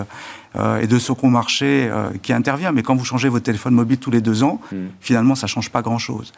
euh, 0.56 0.82
et 0.82 0.88
de 0.88 1.00
second 1.00 1.30
marché 1.30 1.90
qui 2.22 2.34
intervient. 2.34 2.72
Mais 2.72 2.84
quand 2.84 2.96
vous 2.96 3.06
changez 3.06 3.30
votre 3.30 3.46
téléphone 3.46 3.74
mobile 3.74 3.98
tous 3.98 4.12
les 4.12 4.22
deux 4.22 4.44
ans, 4.44 4.60
mmh. 4.72 4.76
finalement, 5.00 5.36
ça 5.36 5.48
change 5.48 5.72
pas 5.72 5.82
grand-chose. 5.82 6.32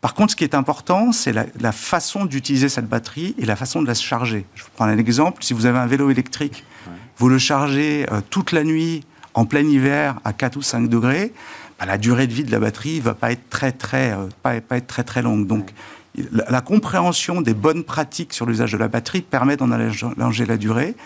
Par 0.00 0.14
contre, 0.14 0.32
ce 0.32 0.36
qui 0.36 0.44
est 0.44 0.54
important, 0.54 1.12
c'est 1.12 1.32
la, 1.32 1.72
façon 1.72 2.24
d'utiliser 2.24 2.68
cette 2.68 2.88
batterie 2.88 3.34
et 3.38 3.44
la 3.44 3.56
façon 3.56 3.82
de 3.82 3.86
la 3.86 3.94
charger. 3.94 4.46
Je 4.54 4.62
vous 4.62 4.70
prends 4.74 4.86
un 4.86 4.96
exemple. 4.96 5.44
Si 5.44 5.52
vous 5.52 5.66
avez 5.66 5.78
un 5.78 5.86
vélo 5.86 6.10
électrique, 6.10 6.64
vous 7.18 7.28
le 7.28 7.38
chargez 7.38 8.06
euh, 8.10 8.20
toute 8.30 8.52
la 8.52 8.64
nuit, 8.64 9.04
en 9.34 9.44
plein 9.44 9.60
hiver, 9.60 10.18
à 10.24 10.32
4 10.32 10.56
ou 10.56 10.62
5 10.62 10.88
degrés, 10.88 11.34
bah, 11.78 11.84
la 11.84 11.98
durée 11.98 12.26
de 12.26 12.32
vie 12.32 12.44
de 12.44 12.50
la 12.50 12.58
batterie 12.58 12.96
ne 12.96 13.02
va 13.02 13.14
pas 13.14 13.30
être 13.30 13.50
très, 13.50 13.72
très, 13.72 14.12
euh, 14.12 14.28
pas, 14.42 14.54
être 14.54 14.86
très, 14.86 15.04
très 15.04 15.20
longue. 15.20 15.46
Donc, 15.46 15.70
la, 16.32 16.50
la, 16.50 16.60
compréhension 16.62 17.42
des 17.42 17.54
bonnes 17.54 17.84
pratiques 17.84 18.32
sur 18.32 18.46
l'usage 18.46 18.72
de 18.72 18.78
la 18.78 18.88
batterie 18.88 19.20
permet 19.20 19.58
d'en 19.58 19.70
allonger 19.70 20.46
la 20.46 20.56
durée 20.56 20.96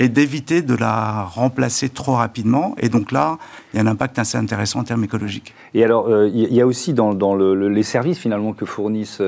et 0.00 0.08
d'éviter 0.08 0.62
de 0.62 0.74
la 0.74 1.24
remplacer 1.24 1.90
trop 1.90 2.14
rapidement. 2.14 2.74
Et 2.78 2.88
donc 2.88 3.12
là, 3.12 3.36
il 3.72 3.76
y 3.76 3.80
a 3.80 3.82
un 3.84 3.86
impact 3.86 4.18
assez 4.18 4.38
intéressant 4.38 4.80
en 4.80 4.84
termes 4.84 5.04
écologiques. 5.04 5.54
Et 5.74 5.84
alors, 5.84 6.08
euh, 6.08 6.28
il 6.32 6.52
y 6.52 6.60
a 6.60 6.66
aussi 6.66 6.94
dans, 6.94 7.36
les 7.36 7.82
services 7.84 8.18
finalement 8.18 8.52
que 8.52 8.64
fournissent... 8.64 9.22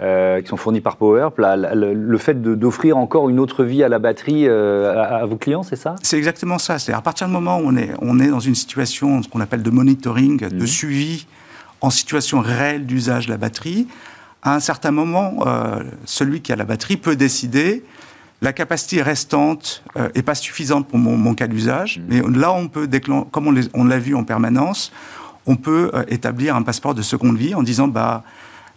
Euh, 0.00 0.40
qui 0.40 0.48
sont 0.48 0.56
fournis 0.56 0.80
par 0.80 0.96
PowerUp, 0.96 1.34
le, 1.38 2.18
fait 2.18 2.40
d'offrir 2.40 2.96
encore 2.96 3.28
une 3.28 3.38
autre 3.38 3.62
vie 3.62 3.84
à 3.84 3.90
la 3.90 3.98
batterie 3.98 4.48
euh, 4.48 4.96
à, 4.96 5.26
vos 5.26 5.36
clients, 5.36 5.62
c'est 5.62 5.76
ça? 5.76 5.96
C'est 6.02 6.16
exactement 6.16 6.56
ça. 6.56 6.78
C'est 6.78 6.94
à 6.94 7.00
partir 7.02 7.26
du 7.26 7.32
moment 7.34 7.58
où 7.58 7.64
on 7.66 7.76
est, 7.76 7.90
on 8.00 8.18
est 8.18 8.28
dans 8.28 8.40
une 8.40 8.54
situation, 8.54 9.22
ce 9.22 9.28
qu'on 9.28 9.42
appelle 9.42 9.62
de 9.62 9.70
monitoring, 9.70 10.38
de 10.38 10.48
mhm. 10.48 10.66
suivi 10.66 11.26
en 11.82 11.90
situation 11.90 12.40
réelle 12.40 12.86
d'usage 12.86 13.26
de 13.26 13.32
la 13.32 13.36
batterie, 13.36 13.86
à 14.42 14.56
un 14.56 14.60
certain 14.60 14.92
moment, 14.92 15.44
celui 16.06 16.40
qui 16.40 16.52
a 16.52 16.56
la 16.56 16.64
batterie 16.64 16.96
peut 16.96 17.14
décider 17.14 17.84
la 18.42 18.52
capacité 18.52 19.00
restante 19.00 19.84
n'est 19.96 20.18
euh, 20.18 20.22
pas 20.22 20.34
suffisante 20.34 20.88
pour 20.88 20.98
mon, 20.98 21.34
cas 21.34 21.46
d'usage, 21.46 21.98
mmh. 21.98 22.02
mais 22.08 22.38
là, 22.38 22.52
on 22.52 22.68
peut, 22.68 22.88
comme 23.30 23.56
on 23.72 23.84
l'a 23.84 23.98
vu 23.98 24.14
en 24.16 24.24
permanence, 24.24 24.92
on 25.46 25.56
peut 25.56 25.90
euh, 25.94 26.02
établir 26.08 26.56
un 26.56 26.62
passeport 26.62 26.94
de 26.94 27.02
seconde 27.02 27.38
vie 27.38 27.54
en 27.54 27.62
disant 27.62 27.86
bah, 27.86 28.24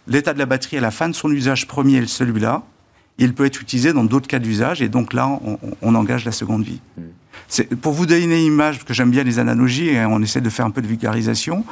l'état 0.06 0.32
de 0.32 0.38
la 0.38 0.46
batterie 0.46 0.78
à 0.78 0.80
la 0.80 0.92
fin 0.92 1.08
de 1.08 1.14
son 1.14 1.30
usage 1.30 1.66
premier 1.66 1.96
est 1.96 2.06
celui-là. 2.06 2.62
Il 3.18 3.34
peut 3.34 3.44
être 3.44 3.60
utilisé 3.60 3.92
dans 3.92 4.04
d'autres 4.04 4.28
cas 4.28 4.38
d'usage 4.38 4.82
et 4.82 4.88
donc 4.88 5.12
là, 5.12 5.28
on, 5.82 5.94
engage 5.94 6.24
la 6.24 6.32
seconde 6.32 6.62
vie. 6.62 6.80
Mmh. 6.96 7.74
Pour 7.76 7.92
vous 7.92 8.06
donner 8.06 8.24
une 8.24 8.32
image, 8.32 8.76
parce 8.76 8.84
que 8.84 8.94
j'aime 8.94 9.10
bien 9.10 9.24
les 9.24 9.38
analogies 9.38 9.88
et 9.88 10.04
on 10.04 10.20
essaie 10.22 10.42
de 10.42 10.50
faire 10.50 10.66
un 10.66 10.70
peu 10.70 10.82
de 10.82 10.86
vulgarisation, 10.86 11.64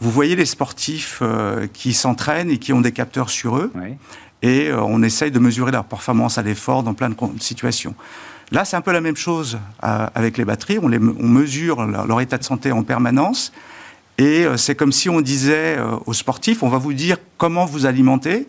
vous 0.00 0.10
voyez 0.10 0.36
les 0.36 0.44
sportifs 0.44 1.20
euh, 1.22 1.66
qui 1.72 1.94
s'entraînent 1.94 2.50
et 2.50 2.58
qui 2.58 2.72
ont 2.72 2.80
des 2.80 2.92
capteurs 2.92 3.30
sur 3.30 3.56
eux 3.56 3.72
et 4.44 4.68
euh, 4.68 4.82
on 4.82 5.02
essaye 5.02 5.30
de 5.30 5.38
mesurer 5.38 5.72
leur 5.72 5.84
performance 5.84 6.36
à 6.36 6.42
l'effort 6.42 6.82
dans 6.82 6.92
plein 6.92 7.08
de 7.08 7.16
situations. 7.40 7.94
Là, 8.52 8.66
c'est 8.66 8.76
un 8.76 8.82
peu 8.82 8.92
la 8.92 9.00
même 9.00 9.16
chose 9.16 9.58
euh, 9.82 10.06
avec 10.14 10.36
les 10.36 10.44
batteries. 10.44 10.78
On, 10.78 10.86
les, 10.86 10.98
on 10.98 11.26
mesure 11.26 11.86
leur, 11.86 12.20
état 12.20 12.36
de 12.36 12.44
santé 12.44 12.70
en 12.70 12.82
permanence. 12.82 13.52
Et 14.18 14.44
euh, 14.44 14.58
c'est 14.58 14.74
comme 14.74 14.92
si 14.92 15.08
on 15.08 15.22
disait 15.22 15.78
aux 16.04 16.12
sportifs, 16.12 16.62
on 16.62 16.68
va 16.68 16.76
vous 16.76 16.92
dire 16.92 17.16
comment 17.38 17.64
vous 17.64 17.86
alimenter, 17.86 18.46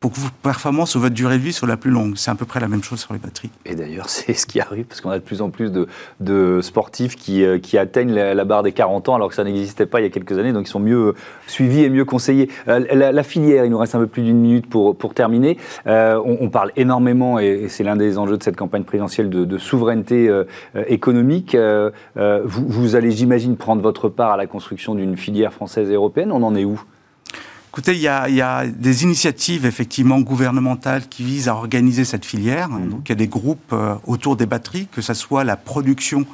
pour 0.00 0.12
que 0.12 0.20
vos 0.20 0.28
performances 0.42 0.94
ou 0.94 1.00
votre 1.00 1.14
durée 1.14 1.38
de 1.38 1.42
vie 1.42 1.52
soit 1.52 1.66
la 1.66 1.76
plus 1.76 1.90
longue. 1.90 2.12
C'est 2.16 2.30
à 2.30 2.34
peu 2.36 2.44
près 2.44 2.60
la 2.60 2.68
même 2.68 2.84
chose 2.84 3.00
sur 3.00 3.12
les 3.12 3.18
batteries. 3.18 3.50
Et 3.66 3.74
d'ailleurs, 3.74 4.08
c'est 4.08 4.34
ce 4.34 4.46
qui 4.46 4.60
arrive, 4.60 4.84
parce 4.84 5.00
qu'on 5.00 5.10
a 5.10 5.18
de 5.18 5.24
plus 5.24 5.42
en 5.42 5.50
plus 5.50 5.72
de, 6.20 6.60
sportifs 6.62 7.16
qui, 7.16 7.44
euh, 7.44 7.58
qui 7.58 7.78
atteignent 7.78 8.14
la, 8.14 8.44
barre 8.44 8.62
des 8.62 8.72
40 8.72 9.08
ans, 9.08 9.14
alors 9.16 9.28
que 9.28 9.34
ça 9.34 9.44
n'existait 9.44 9.86
pas 9.86 10.00
il 10.00 10.04
y 10.04 10.06
a 10.06 10.10
quelques 10.10 10.38
années, 10.38 10.52
donc 10.52 10.68
ils 10.68 10.70
sont 10.70 10.80
mieux 10.80 11.14
suivis 11.46 11.82
et 11.82 11.90
mieux 11.90 12.04
conseillés. 12.04 12.48
Euh, 12.68 12.80
la, 12.94 13.22
filière, 13.22 13.64
il 13.64 13.70
nous 13.70 13.78
reste 13.78 13.94
un 13.94 13.98
peu 13.98 14.06
plus 14.06 14.22
d'une 14.22 14.38
minute 14.38 14.68
pour, 14.68 14.96
terminer. 15.14 15.56
Euh, 15.86 16.20
on, 16.24 16.50
parle 16.50 16.70
énormément, 16.76 17.38
et, 17.38 17.66
c'est 17.68 17.82
l'un 17.82 17.96
des 17.96 18.18
enjeux 18.18 18.36
de 18.36 18.42
cette 18.42 18.56
campagne 18.56 18.84
présidentielle, 18.84 19.30
de, 19.30 19.58
souveraineté 19.58 20.30
économique. 20.86 21.56
vous 22.14 22.96
allez, 22.96 23.10
j'imagine, 23.10 23.56
prendre 23.56 23.82
votre 23.82 24.08
part 24.08 24.32
à 24.32 24.36
la 24.36 24.46
construction 24.46 24.94
d'une 24.94 25.16
filière 25.16 25.52
française 25.52 25.90
et 25.90 25.94
européenne. 25.94 26.30
On 26.30 26.42
en 26.42 26.54
est 26.54 26.64
où? 26.64 26.80
Écoutez, 27.78 27.94
il 27.94 28.02
y, 28.02 28.08
a, 28.08 28.66
des 28.66 29.04
initiatives 29.04 29.64
effectivement 29.64 30.18
gouvernementales 30.18 31.06
qui 31.06 31.22
visent 31.22 31.46
à 31.46 31.54
organiser 31.54 32.04
cette 32.04 32.24
filière. 32.24 32.68
Mhm. 32.70 32.90
Donc, 32.90 33.02
il 33.04 33.10
y 33.10 33.12
a 33.12 33.14
des 33.14 33.28
groupes 33.28 33.72
euh, 33.72 33.94
autour 34.04 34.34
des 34.34 34.46
batteries, 34.46 34.88
que 34.90 35.00
ce 35.00 35.14
soit 35.14 35.44
la 35.44 35.56
production 35.56 36.26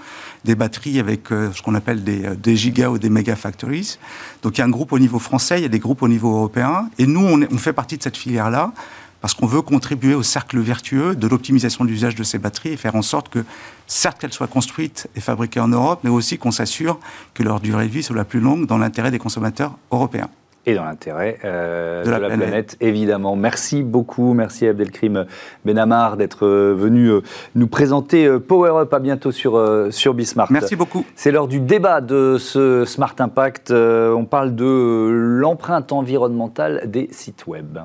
des 0.47 0.55
batteries 0.55 0.99
avec 0.99 1.31
euh, 1.31 1.53
ce 1.53 1.61
qu'on 1.61 1.75
appelle 1.75 2.03
des, 2.03 2.25
euh, 2.25 2.35
des, 2.35 2.57
giga 2.57 2.89
ou 2.89 2.97
des 2.97 3.11
mega 3.11 3.37
factories. 3.37 3.99
Donc, 4.41 4.57
il 4.57 4.61
y 4.61 4.63
a 4.63 4.65
un 4.65 4.71
groupe 4.71 4.93
au 4.93 4.99
niveau 4.99 5.19
français, 5.19 5.59
il 5.59 5.63
y 5.65 5.67
a 5.67 5.69
des 5.69 5.81
groupes 5.81 6.01
au 6.01 6.09
niveau 6.09 6.35
européen. 6.35 6.89
Et 6.97 7.07
nous, 7.07 7.21
on, 7.21 7.43
on 7.43 7.59
fait 7.59 7.75
partie 7.75 7.99
de 7.99 8.03
cette 8.03 8.17
filière-là 8.17 8.73
parce 9.21 9.35
qu'on 9.35 9.47
veut 9.47 9.61
contribuer 9.61 10.15
au 10.15 10.23
cercle 10.23 10.59
vertueux 10.61 11.15
de 11.15 11.27
l'optimisation 11.29 11.85
de 11.85 11.91
l'usage 11.91 12.15
de 12.15 12.25
ces 12.25 12.39
batteries 12.39 12.71
et 12.71 12.77
faire 12.79 12.97
en 12.97 13.03
sorte 13.03 13.29
que, 13.29 13.45
certes 13.87 14.19
qu'elles 14.19 14.33
soient 14.33 14.47
construites 14.47 15.09
et 15.15 15.21
fabriquées 15.21 15.61
en 15.61 15.69
Europe, 15.69 16.01
mais 16.05 16.11
aussi 16.11 16.39
qu'on 16.39 16.53
s'assure 16.53 16.99
que 17.35 17.43
leur 17.43 17.61
durée 17.61 17.87
de 17.87 17.93
vie 17.93 18.03
soit 18.03 18.17
la 18.17 18.25
plus 18.25 18.41
longue 18.41 18.67
dans 18.67 18.79
l'intérêt 18.79 19.11
des 19.11 19.19
consommateurs 19.19 19.77
européens 19.91 20.31
et 20.67 20.75
dans 20.75 20.85
l'intérêt 20.85 21.39
euh, 21.45 22.05
de, 22.05 22.11
la, 22.11 22.29
planète. 22.31 22.77
évidemment. 22.81 23.37
Merci 23.37 23.83
beaucoup, 23.83 24.33
merci 24.35 24.67
Abdelkrim 24.67 25.27
Benamar 25.65 26.17
d'être 26.17 26.47
euh, 26.47 26.75
venu 26.77 27.09
euh, 27.09 27.21
nous 27.55 27.67
présenter 27.67 28.39
Power 28.39 28.81
Up. 28.81 28.95
À 28.95 28.99
bientôt 28.99 29.33
sur, 29.33 29.61
sur 29.91 30.15
Bismart. 30.15 30.51
Merci 30.53 30.77
beaucoup. 30.77 31.05
C'est 31.17 31.33
l'heure 31.33 31.49
du 31.49 31.61
débat 31.61 32.01
de 32.01 32.37
ce 32.39 32.85
Smart 32.85 33.15
Impact. 33.19 33.73
On 33.73 34.25
parle 34.25 34.55
de 34.55 35.09
l'empreinte 35.11 35.91
environnementale 35.93 36.83
des 36.87 37.09
sites 37.11 37.47
web. 37.47 37.79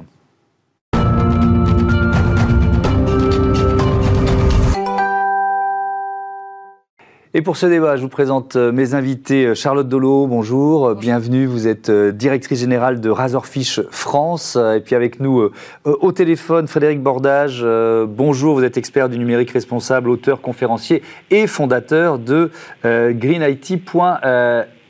Et 7.35 7.43
pour 7.43 7.57
ce 7.57 7.67
débat, 7.67 7.95
je 7.95 8.01
vous 8.01 8.09
présente 8.09 8.55
euh, 8.55 8.71
mes 8.71 8.95
invités. 8.95 9.45
Euh, 9.45 9.53
Charlotte 9.53 9.87
Dolo, 9.87 10.25
bonjour, 10.25 10.95
bienvenue. 10.95 11.45
Vous 11.45 11.67
êtes 11.67 11.89
euh, 11.89 12.11
directrice 12.11 12.59
générale 12.59 12.99
de 13.01 13.09
Razorfish 13.11 13.81
France. 13.91 14.55
Et 14.55 14.79
puis 14.79 14.95
avec 14.95 15.19
nous 15.19 15.51
au 15.85 16.11
téléphone, 16.11 16.67
Frédéric 16.67 17.03
Bordage, 17.03 17.63
bonjour. 18.07 18.55
Vous 18.55 18.63
êtes 18.63 18.77
expert 18.77 19.09
du 19.09 19.19
numérique 19.19 19.51
responsable, 19.51 20.09
auteur, 20.09 20.41
conférencier 20.41 21.03
et 21.29 21.45
fondateur 21.45 22.17
de 22.17 22.49
greenIT.fr. 22.83 23.99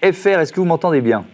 Est-ce 0.01 0.53
que 0.53 0.59
vous 0.59 0.65
m'entendez 0.65 1.01
bien? 1.01 1.25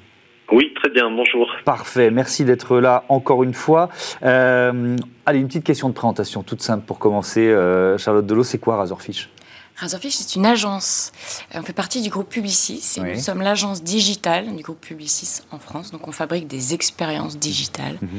Oui, 0.52 0.74
très 0.76 0.90
bien, 0.90 1.12
bonjour. 1.12 1.48
Parfait, 1.66 2.10
merci 2.10 2.46
d'être 2.46 2.80
là 2.80 3.04
encore 3.10 3.44
une 3.44 3.54
fois. 3.54 3.90
allez, 4.22 5.40
une 5.40 5.48
petite 5.48 5.66
question 5.66 5.90
de 5.90 5.94
présentation 5.94 6.42
toute 6.42 6.62
simple 6.62 6.86
pour 6.86 6.98
commencer. 6.98 7.54
Charlotte 7.98 8.26
Delo, 8.26 8.44
c'est 8.44 8.60
quoi 8.60 8.78
Razorfish? 8.78 9.30
Razorfish, 9.78 10.16
c'est 10.16 10.38
une 10.38 10.46
agence. 10.46 11.12
Euh, 11.54 11.60
on 11.60 11.64
fait 11.64 11.74
partie 11.74 12.02
du 12.02 12.10
groupe 12.10 12.30
Publicis 12.30 12.82
et 12.98 13.14
nous 13.16 13.20
sommes 13.20 13.42
l'agence 13.42 13.84
digitale 13.84 14.56
du 14.56 14.64
groupe 14.64 14.80
Publicis 14.80 15.42
en 15.52 15.60
France. 15.60 15.92
Donc, 15.92 16.08
on 16.08 16.14
fabrique 16.14 16.48
des 16.48 16.74
expériences 16.74 17.38
digitales, 17.38 17.98
mhm. 18.02 18.10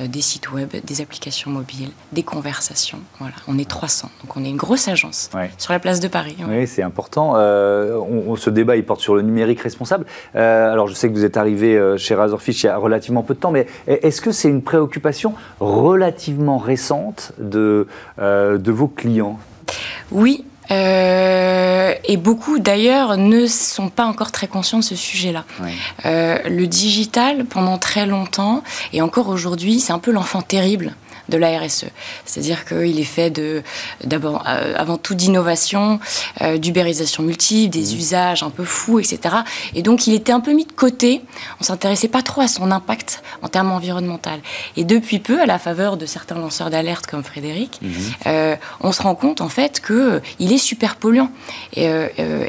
euh, 0.00 0.06
des 0.08 0.20
sites 0.20 0.50
web, 0.50 0.68
des 0.84 1.00
applications 1.00 1.50
mobiles, 1.50 1.90
des 2.10 2.24
conversations. 2.24 2.98
Voilà, 3.20 3.34
on 3.46 3.56
est 3.56 3.68
300. 3.68 4.10
Donc, 4.24 4.36
on 4.36 4.44
est 4.44 4.48
une 4.48 4.56
grosse 4.56 4.88
agence 4.88 5.30
sur 5.58 5.72
la 5.72 5.78
place 5.78 6.00
de 6.00 6.08
Paris. 6.08 6.36
Oui, 6.48 6.66
c'est 6.66 6.82
important. 6.82 7.34
Euh, 7.36 7.96
on, 7.98 8.34
ce 8.34 8.50
débat, 8.50 8.76
il 8.76 8.84
porte 8.84 9.00
sur 9.00 9.14
le 9.14 9.22
numérique 9.22 9.60
responsable. 9.60 10.06
alors, 10.34 10.88
je 10.88 10.94
sais 10.94 11.08
que 11.08 11.14
vous 11.14 11.24
êtes 11.24 11.36
arrivé 11.36 11.94
chez 11.98 12.14
Razorfish 12.16 12.64
il 12.64 12.66
y 12.66 12.68
a 12.68 12.76
relativement 12.76 13.22
peu 13.22 13.34
de 13.34 13.38
temps, 13.40 13.52
mais 13.52 13.66
est-ce 13.86 14.20
que 14.20 14.32
c'est 14.32 14.48
une 14.48 14.62
préoccupation 14.62 15.34
relativement 15.60 16.58
récente 16.58 17.32
de, 17.38 17.86
de 18.18 18.72
vos 18.72 18.88
clients? 18.88 19.38
Oui, 20.10 20.44
euh, 20.70 21.94
et 22.04 22.16
beaucoup 22.16 22.58
d'ailleurs 22.58 23.16
ne 23.16 23.46
sont 23.46 23.88
pas 23.88 24.04
encore 24.04 24.32
très 24.32 24.48
conscients 24.48 24.78
de 24.78 24.84
ce 24.84 24.96
sujet-là. 24.96 25.44
Euh, 26.04 26.38
le 26.48 26.66
digital, 26.66 27.44
pendant 27.44 27.78
très 27.78 28.06
longtemps, 28.06 28.62
et 28.92 29.02
encore 29.02 29.28
aujourd'hui, 29.28 29.80
c'est 29.80 29.92
un 29.92 29.98
peu 29.98 30.10
l'enfant 30.10 30.42
terrible 30.42 30.94
de 31.28 31.36
la 31.36 31.58
RSE. 31.58 31.86
C'est-à-dire 32.24 32.64
qu'il 32.64 32.98
est 32.98 33.04
fait 33.04 33.30
de, 33.30 33.62
d'abord, 34.04 34.44
euh, 34.46 34.74
avant 34.76 34.96
tout 34.96 35.14
d'innovation, 35.14 35.98
euh, 36.42 36.58
d'ubérisation 36.58 37.22
multiple, 37.22 37.70
des 37.70 37.94
mmh. 37.94 37.98
usages 37.98 38.42
un 38.42 38.50
peu 38.50 38.64
fous, 38.64 38.98
etc. 38.98 39.36
Et 39.74 39.82
donc, 39.82 40.06
il 40.06 40.14
était 40.14 40.32
un 40.32 40.40
peu 40.40 40.52
mis 40.52 40.64
de 40.64 40.72
côté. 40.72 41.22
On 41.60 41.64
s'intéressait 41.64 42.08
pas 42.08 42.22
trop 42.22 42.42
à 42.42 42.48
son 42.48 42.70
impact 42.70 43.22
en 43.42 43.48
termes 43.48 43.72
environnementaux. 43.72 44.16
Et 44.76 44.84
depuis 44.84 45.18
peu, 45.18 45.40
à 45.40 45.46
la 45.46 45.58
faveur 45.58 45.96
de 45.96 46.06
certains 46.06 46.36
lanceurs 46.36 46.70
d'alerte 46.70 47.06
comme 47.06 47.22
Frédéric, 47.22 47.80
mmh. 47.82 47.88
euh, 48.26 48.56
on 48.80 48.92
se 48.92 49.02
rend 49.02 49.14
compte 49.14 49.40
en 49.40 49.48
fait 49.48 49.80
que 49.80 50.20
il 50.38 50.52
est 50.52 50.58
super 50.58 50.96
polluant 50.96 51.30
et, 51.74 51.86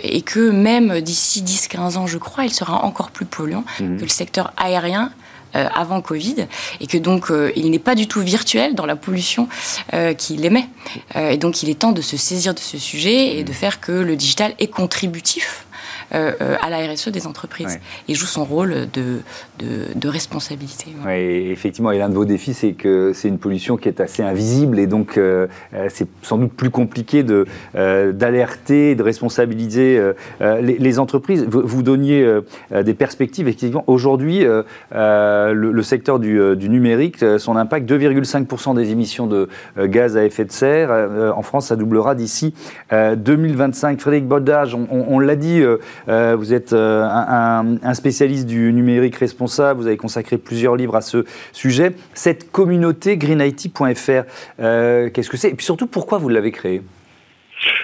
et 0.03 0.21
que 0.21 0.49
même 0.49 1.01
d'ici 1.01 1.43
10-15 1.43 1.97
ans, 1.97 2.07
je 2.07 2.17
crois, 2.17 2.45
il 2.45 2.53
sera 2.53 2.83
encore 2.83 3.11
plus 3.11 3.25
polluant 3.25 3.63
mmh. 3.79 3.97
que 3.97 4.01
le 4.01 4.07
secteur 4.07 4.53
aérien 4.57 5.11
avant 5.53 6.01
Covid 6.01 6.47
et 6.79 6.87
que 6.87 6.97
donc 6.97 7.31
euh, 7.31 7.51
il 7.55 7.69
n'est 7.71 7.79
pas 7.79 7.95
du 7.95 8.07
tout 8.07 8.21
virtuel 8.21 8.75
dans 8.75 8.85
la 8.85 8.95
pollution 8.95 9.47
euh, 9.93 10.13
qu'il 10.13 10.43
émet. 10.45 10.67
et 11.15 11.37
donc 11.37 11.63
il 11.63 11.69
est 11.69 11.79
temps 11.79 11.91
de 11.91 12.01
se 12.01 12.17
saisir 12.17 12.53
de 12.53 12.59
ce 12.59 12.77
sujet 12.77 13.37
et 13.37 13.43
de 13.43 13.53
faire 13.53 13.79
que 13.79 13.91
le 13.91 14.15
digital 14.15 14.53
est 14.59 14.67
contributif 14.67 15.66
euh, 15.66 15.66
euh, 15.66 15.66
à 16.11 16.69
la 16.69 16.77
RSE 16.91 17.09
des 17.09 17.27
entreprises 17.27 17.79
et 18.07 18.13
joue 18.13 18.25
son 18.25 18.43
rôle 18.43 18.87
de, 18.93 19.19
de, 19.59 20.07
responsabilité. 20.07 20.93
Ouais. 21.05 21.47
effectivement, 21.51 21.91
et 21.91 21.97
l'un 21.97 22.09
de 22.09 22.15
vos 22.15 22.25
défis, 22.25 22.53
c'est 22.53 22.73
que 22.73 23.11
c'est 23.13 23.27
une 23.27 23.39
pollution 23.39 23.77
qui 23.77 23.89
est 23.89 23.99
assez 23.99 24.23
invisible 24.23 24.79
et 24.79 24.87
donc 24.87 25.17
euh, 25.17 25.47
c'est 25.89 26.07
sans 26.21 26.37
doute 26.37 26.53
plus 26.53 26.69
compliqué 26.69 27.23
de, 27.23 27.45
d'alerter, 27.73 28.95
de 28.95 29.03
responsabiliser 29.03 30.01
les, 30.39 30.99
entreprises. 30.99 31.45
Vous, 31.49 31.83
donniez 31.83 32.25
des 32.71 32.93
perspectives. 32.93 33.47
Effectivement, 33.47 33.83
aujourd'hui, 33.87 34.45
le, 34.91 35.81
secteur 35.81 36.19
du, 36.19 36.69
numérique, 36.69 37.23
son 37.37 37.55
impact, 37.55 37.89
2,5% 37.89 38.75
des 38.75 38.91
émissions 38.91 39.27
de 39.27 39.49
gaz 39.77 40.17
à 40.17 40.23
effet 40.23 40.45
de 40.45 40.51
serre. 40.51 40.91
en 41.35 41.41
France, 41.41 41.67
ça 41.67 41.75
doublera 41.75 42.15
d'ici 42.15 42.53
2025. 42.91 43.99
Frédéric 43.99 44.27
Bodage, 44.27 44.75
on, 44.75 44.87
on 44.89 45.19
l'a 45.19 45.35
dit, 45.35 45.61
euh, 46.09 46.35
vous 46.37 46.53
êtes 46.53 46.73
euh, 46.73 47.03
un, 47.03 47.93
spécialiste 47.93 48.47
du 48.47 48.71
numérique 48.73 49.15
responsable, 49.15 49.79
vous 49.79 49.87
avez 49.87 49.97
consacré 49.97 50.37
plusieurs 50.37 50.75
livres 50.75 50.95
à 50.95 51.01
ce 51.01 51.25
sujet. 51.51 51.91
Cette 52.13 52.51
communauté 52.51 53.17
greenIT.fr, 53.17 54.23
euh, 54.59 55.09
qu'est-ce 55.09 55.29
que 55.29 55.37
c'est? 55.37 55.49
Et 55.49 55.55
puis 55.55 55.65
surtout, 55.65 55.87
pourquoi 55.87 56.17
vous 56.17 56.29
l'avez 56.29 56.51
créée? 56.51 56.81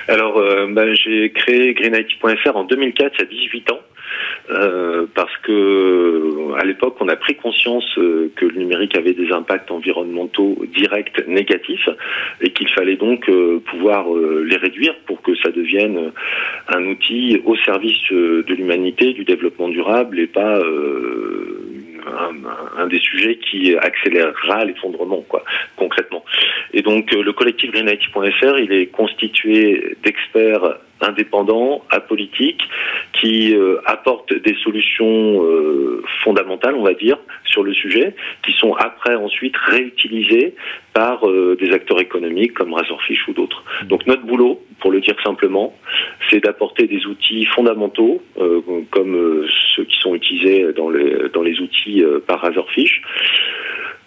Alors, 0.08 0.40
bah, 0.70 0.94
j'ai 0.94 1.32
créé 1.32 1.74
greenIT.fr 1.74 2.56
en 2.56 2.64
2004, 2.66 3.14
il 3.18 3.22
y 3.22 3.24
a 3.24 3.26
18 3.26 3.72
ans. 3.72 3.80
Euh, 4.50 5.06
parce 5.16 5.36
que 5.44 6.54
à 6.60 6.66
l'époque, 6.66 6.98
on 7.00 7.08
a 7.08 7.16
pris 7.16 7.36
conscience 7.36 7.86
euh, 7.98 8.30
que 8.36 8.46
le 8.46 8.60
numérique 8.60 8.98
avait 8.98 9.14
des 9.14 9.32
impacts 9.32 9.72
environnementaux 9.72 10.66
directs 10.76 11.26
négatifs 11.28 11.88
et 12.42 12.52
qu'il 12.52 12.68
fallait 12.70 12.98
donc 12.98 13.30
euh, 13.30 13.60
pouvoir 13.60 14.06
les 14.14 14.58
réduire 14.58 14.96
pour 15.06 15.22
que 15.22 15.34
ça 15.36 15.50
devienne 15.50 16.12
un 16.68 16.86
outil 16.86 17.42
au 17.46 17.56
service 17.58 18.12
de 18.12 18.54
l'humanité, 18.54 19.14
du 19.14 19.24
développement 19.24 19.70
durable 19.70 20.20
et 20.20 20.28
pas 20.28 20.62
un, 22.78 22.88
des 22.88 23.00
sujets 23.00 23.38
qui 23.38 23.76
accélérera 23.76 24.66
l'effondrement, 24.66 25.24
quoi, 25.28 25.44
concrètement. 25.78 26.24
Et 26.74 26.82
donc, 26.82 27.12
le 27.12 27.32
collectif 27.32 27.72
greenIT.fr, 27.72 28.60
il 28.60 28.72
est 28.74 28.88
constitué 28.88 29.96
d'experts 30.04 30.80
indépendants, 31.04 31.84
apolitiques, 31.90 32.64
qui 33.14 33.56
euh, 33.56 33.78
apportent 33.86 34.34
des 34.34 34.56
solutions 34.64 35.44
euh, 35.44 36.04
fondamentales, 36.24 36.76
on 36.76 36.84
va 36.84 36.94
dire, 36.94 37.18
sur 37.46 37.64
le 37.64 37.74
sujet, 37.74 38.16
qui 38.46 38.54
sont 38.54 38.74
après 38.74 39.16
ensuite 39.16 39.56
réutilisées 39.58 40.56
par 40.94 41.28
euh, 41.28 41.56
des 41.60 41.72
acteurs 41.72 42.00
économiques 42.00 42.54
comme 42.54 42.74
Razorfish 42.74 43.28
ou 43.28 43.34
d'autres. 43.34 43.64
Donc 43.86 44.08
notre 44.08 44.24
boulot, 44.24 44.62
pour 44.80 44.92
le 44.92 45.02
dire 45.02 45.16
simplement, 45.24 45.76
c'est 46.30 46.40
d'apporter 46.40 46.88
des 46.88 47.06
outils 47.06 47.46
fondamentaux, 47.46 48.22
comme 48.92 49.48
ceux 49.76 49.84
qui 49.86 49.98
sont 50.00 50.14
utilisés 50.16 50.74
dans 50.74 50.90
les, 50.90 51.30
dans 51.34 51.42
les 51.42 51.60
outils 51.62 52.04
par 52.28 52.42
Razorfish, 52.42 53.02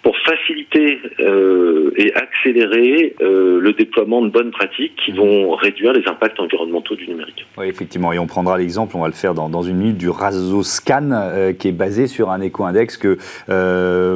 pour 0.07 0.15
faciliter 0.19 1.01
euh, 1.19 1.91
et 1.97 2.13
accélérer 2.13 3.13
euh, 3.19 3.59
le 3.59 3.73
déploiement 3.73 4.21
de 4.21 4.29
bonnes 4.29 4.51
pratiques 4.51 4.93
qui 4.95 5.11
vont 5.11 5.53
réduire 5.53 5.91
les 5.91 6.07
impacts 6.07 6.39
environnementaux 6.39 6.95
du 6.95 7.09
numérique. 7.09 7.45
Oui, 7.57 7.67
effectivement, 7.67 8.13
et 8.13 8.17
on 8.17 8.25
prendra 8.25 8.57
l'exemple, 8.57 8.95
on 8.95 9.01
va 9.01 9.07
le 9.07 9.13
faire 9.13 9.33
dans, 9.33 9.49
dans 9.49 9.63
une 9.63 9.75
minute, 9.75 9.97
du 9.97 10.09
Razoscan, 10.09 11.09
euh, 11.11 11.51
qui 11.51 11.67
est 11.67 11.73
basé 11.73 12.07
sur 12.07 12.29
un 12.29 12.39
éco-index 12.39 12.95
que 12.95 13.17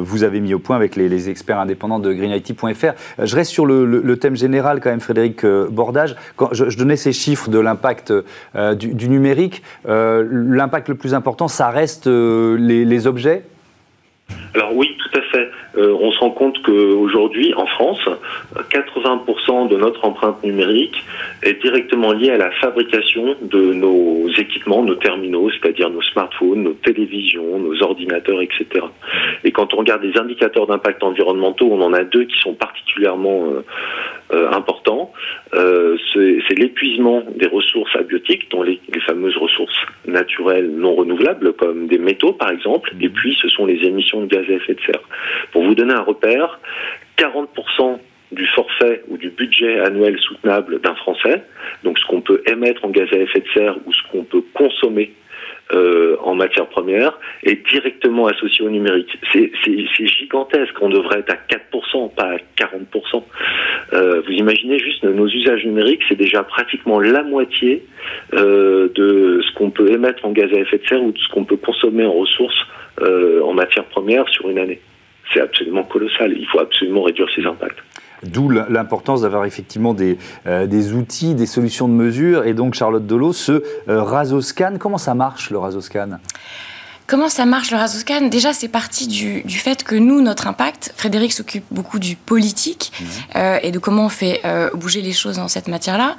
vous 0.00 0.24
avez 0.24 0.40
mis 0.40 0.54
au 0.54 0.58
point 0.58 0.76
avec 0.76 0.96
les, 0.96 1.28
experts 1.28 1.58
indépendants 1.58 1.98
de 1.98 2.10
greenIT.fr. 2.10 2.94
Je 3.22 3.36
reste 3.36 3.50
sur 3.50 3.66
le, 3.66 4.16
thème 4.16 4.34
général 4.34 4.80
quand 4.80 4.88
même, 4.88 5.00
Frédéric 5.00 5.44
Bordage. 5.44 6.16
Quand 6.36 6.54
je, 6.54 6.74
donnais 6.78 6.96
ces 6.96 7.12
chiffres 7.12 7.50
de 7.50 7.58
l'impact 7.58 8.14
du, 8.78 8.94
du, 8.94 9.10
numérique, 9.10 9.62
l'impact 9.84 10.88
le 10.88 10.94
plus 10.94 11.12
important, 11.12 11.48
ça 11.48 11.68
reste 11.68 12.06
les, 12.06 12.86
les 12.86 13.06
objets? 13.06 13.42
Alors 14.54 14.74
oui, 14.74 14.96
tout 14.98 15.18
à 15.18 15.22
fait. 15.30 15.50
Euh, 15.76 15.96
on 16.00 16.10
se 16.12 16.18
rend 16.18 16.30
compte 16.30 16.60
qu'aujourd'hui, 16.62 17.54
en 17.54 17.66
France, 17.66 18.00
80% 18.70 19.68
de 19.68 19.76
notre 19.76 20.04
empreinte 20.04 20.42
numérique 20.42 21.02
est 21.42 21.60
directement 21.62 22.12
liée 22.12 22.30
à 22.30 22.36
la 22.36 22.50
fabrication 22.52 23.36
de 23.40 23.72
nos 23.72 24.28
équipements, 24.36 24.82
nos 24.82 24.96
terminaux, 24.96 25.50
c'est-à-dire 25.50 25.90
nos 25.90 26.02
smartphones, 26.02 26.62
nos 26.62 26.74
télévisions, 26.74 27.58
nos 27.58 27.82
ordinateurs, 27.82 28.40
etc. 28.42 28.66
Et 29.44 29.52
quand 29.52 29.74
on 29.74 29.78
regarde 29.78 30.02
les 30.02 30.18
indicateurs 30.18 30.66
d'impact 30.66 31.02
environnementaux, 31.02 31.68
on 31.70 31.80
en 31.80 31.92
a 31.92 32.04
deux 32.04 32.24
qui 32.24 32.38
sont 32.40 32.54
particulièrement 32.54 33.46
euh, 33.46 33.64
euh, 34.32 34.50
importants. 34.50 35.12
C'est 35.52 36.58
l'épuisement 36.58 37.22
des 37.36 37.46
ressources 37.46 37.94
abiotiques, 37.96 38.50
dont 38.50 38.62
les, 38.62 38.80
les 38.92 39.00
fameuses 39.00 39.36
ressources 39.36 39.78
naturelles 40.06 40.70
non 40.70 40.94
renouvelables, 40.94 41.52
comme 41.54 41.86
des 41.86 41.98
métaux 41.98 42.32
par 42.32 42.50
exemple, 42.50 42.92
et 43.00 43.08
puis 43.08 43.36
ce 43.40 43.48
sont 43.48 43.66
les 43.66 43.84
émissions 43.86 44.22
de 44.22 44.26
gaz 44.26 44.44
à 44.48 44.52
effet 44.52 44.74
de 44.74 44.80
serre. 44.80 45.02
Pour 45.52 45.64
vous 45.64 45.74
donner 45.74 45.94
un 45.94 46.02
repère, 46.02 46.60
40% 47.18 47.98
du 48.32 48.46
forfait 48.46 49.02
ou 49.08 49.16
du 49.16 49.30
budget 49.30 49.80
annuel 49.80 50.18
soutenable 50.18 50.80
d'un 50.80 50.94
Français, 50.94 51.42
donc 51.84 51.98
ce 51.98 52.06
qu'on 52.06 52.22
peut 52.22 52.42
émettre 52.46 52.84
en 52.84 52.88
gaz 52.88 53.08
à 53.12 53.16
effet 53.16 53.40
de 53.40 53.48
serre 53.54 53.76
ou 53.86 53.92
ce 53.92 54.02
qu'on 54.10 54.24
peut 54.24 54.42
consommer 54.54 55.12
euh, 55.72 56.16
en 56.20 56.34
matière 56.34 56.66
première 56.66 57.18
est 57.44 57.66
directement 57.70 58.26
associé 58.26 58.64
au 58.64 58.70
numérique. 58.70 59.18
C'est 59.32 59.50
gigantesque, 60.06 60.74
on 60.80 60.88
devrait 60.88 61.20
être 61.20 61.32
à 61.32 61.36
4%, 61.36 62.14
pas 62.14 62.34
à 62.34 62.36
40%. 62.58 63.22
Euh, 63.92 64.22
vous 64.26 64.32
imaginez 64.32 64.78
juste 64.78 65.02
nos 65.04 65.26
usages 65.26 65.64
numériques, 65.64 66.02
c'est 66.08 66.18
déjà 66.18 66.42
pratiquement 66.42 67.00
la 67.00 67.22
moitié 67.22 67.84
euh, 68.34 68.88
de 68.94 69.42
ce 69.46 69.54
qu'on 69.54 69.70
peut 69.70 69.90
émettre 69.90 70.24
en 70.24 70.32
gaz 70.32 70.52
à 70.52 70.56
effet 70.56 70.78
de 70.78 70.86
serre 70.86 71.02
ou 71.02 71.12
de 71.12 71.18
ce 71.18 71.28
qu'on 71.32 71.44
peut 71.44 71.56
consommer 71.56 72.04
en 72.04 72.12
ressources 72.12 72.66
en 73.00 73.52
matière 73.52 73.84
première 73.84 74.28
sur 74.28 74.48
une 74.48 74.58
année. 74.58 74.80
C'est 75.32 75.40
absolument 75.40 75.82
colossal, 75.82 76.34
il 76.38 76.46
faut 76.46 76.60
absolument 76.60 77.02
réduire 77.02 77.28
ces 77.34 77.44
impacts. 77.44 77.78
D'où 78.24 78.48
l'importance 78.48 79.22
d'avoir 79.22 79.44
effectivement 79.44 79.94
des, 79.94 80.16
euh, 80.46 80.66
des, 80.66 80.92
outils, 80.92 81.34
des 81.34 81.46
solutions 81.46 81.88
de 81.88 81.94
mesure. 81.94 82.44
Et 82.44 82.54
donc, 82.54 82.74
Charlotte 82.74 83.06
Delot, 83.06 83.32
ce 83.32 83.62
euh, 83.88 84.02
Razoscan, 84.02 84.74
comment 84.78 84.98
ça 84.98 85.14
marche 85.14 85.50
le 85.50 85.58
Razoscan? 85.58 86.18
Comment 87.08 87.28
ça 87.28 87.44
marche 87.46 87.72
le 87.72 87.78
Razoscan? 87.78 88.28
Déjà, 88.28 88.52
c'est 88.52 88.68
parti 88.68 89.08
du, 89.08 89.42
du, 89.42 89.58
fait 89.58 89.82
que 89.82 89.96
nous, 89.96 90.22
notre 90.22 90.46
impact, 90.46 90.94
Frédéric 90.96 91.32
s'occupe 91.32 91.64
beaucoup 91.72 91.98
du 91.98 92.14
politique 92.14 92.92
mmh. 92.92 93.04
euh, 93.36 93.58
et 93.62 93.72
de 93.72 93.78
comment 93.80 94.06
on 94.06 94.08
fait 94.08 94.40
bouger 94.74 95.02
les 95.02 95.12
choses 95.12 95.36
dans 95.36 95.48
cette 95.48 95.66
matière-là. 95.66 96.16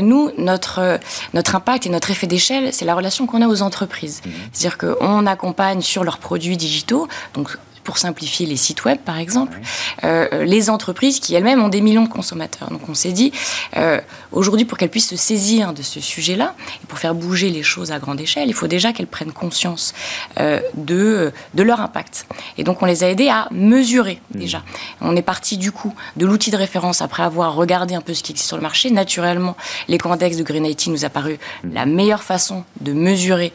nous, 0.00 0.30
notre, 0.38 0.98
notre 1.34 1.54
impact 1.54 1.86
et 1.86 1.90
notre 1.90 2.10
effet 2.10 2.26
d'échelle, 2.26 2.72
c'est 2.72 2.86
la 2.86 2.94
relation 2.94 3.26
qu'on 3.26 3.42
a 3.42 3.48
aux 3.48 3.60
entreprises. 3.60 4.22
Mmh. 4.24 4.30
C'est-à-dire 4.52 4.78
qu'on 4.78 5.26
accompagne 5.26 5.82
sur 5.82 6.04
leurs 6.04 6.18
produits 6.18 6.56
digitaux, 6.56 7.06
donc 7.34 7.58
pour 7.84 7.98
simplifier 7.98 8.46
les 8.46 8.56
sites 8.56 8.84
web 8.84 8.98
par 9.04 9.18
exemple, 9.18 9.60
euh, 10.02 10.44
les 10.44 10.70
entreprises 10.70 11.20
qui 11.20 11.34
elles-mêmes 11.34 11.62
ont 11.62 11.68
des 11.68 11.82
millions 11.82 12.04
de 12.04 12.08
consommateurs. 12.08 12.70
Donc 12.70 12.88
on 12.88 12.94
s'est 12.94 13.12
dit, 13.12 13.30
euh, 13.76 14.00
aujourd'hui 14.32 14.64
pour 14.64 14.78
qu'elles 14.78 14.90
puissent 14.90 15.10
se 15.10 15.16
saisir 15.16 15.72
de 15.72 15.82
ce 15.82 16.00
sujet-là, 16.00 16.54
et 16.82 16.86
pour 16.86 16.98
faire 16.98 17.14
bouger 17.14 17.50
les 17.50 17.62
choses 17.62 17.92
à 17.92 17.98
grande 17.98 18.20
échelle, 18.20 18.48
il 18.48 18.54
faut 18.54 18.66
déjà 18.66 18.92
qu'elles 18.92 19.06
prennent 19.06 19.32
conscience 19.32 19.92
euh, 20.40 20.60
de, 20.74 21.32
de 21.52 21.62
leur 21.62 21.80
impact. 21.80 22.26
Et 22.56 22.64
donc 22.64 22.82
on 22.82 22.86
les 22.86 23.04
a 23.04 23.10
aidées 23.10 23.28
à 23.28 23.48
mesurer 23.50 24.20
mmh. 24.34 24.38
déjà. 24.38 24.62
On 25.00 25.14
est 25.14 25.22
parti 25.22 25.58
du 25.58 25.70
coup 25.70 25.94
de 26.16 26.26
l'outil 26.26 26.50
de 26.50 26.56
référence 26.56 27.02
après 27.02 27.22
avoir 27.22 27.54
regardé 27.54 27.94
un 27.94 28.00
peu 28.00 28.14
ce 28.14 28.22
qui 28.22 28.32
existe 28.32 28.48
sur 28.48 28.56
le 28.56 28.62
marché. 28.62 28.90
Naturellement, 28.90 29.56
l'éco-index 29.88 30.38
de 30.38 30.42
Green 30.42 30.64
IT 30.64 30.86
nous 30.86 31.04
a 31.04 31.10
paru 31.10 31.38
mmh. 31.62 31.74
la 31.74 31.84
meilleure 31.84 32.22
façon 32.22 32.64
de 32.80 32.92
mesurer 32.92 33.52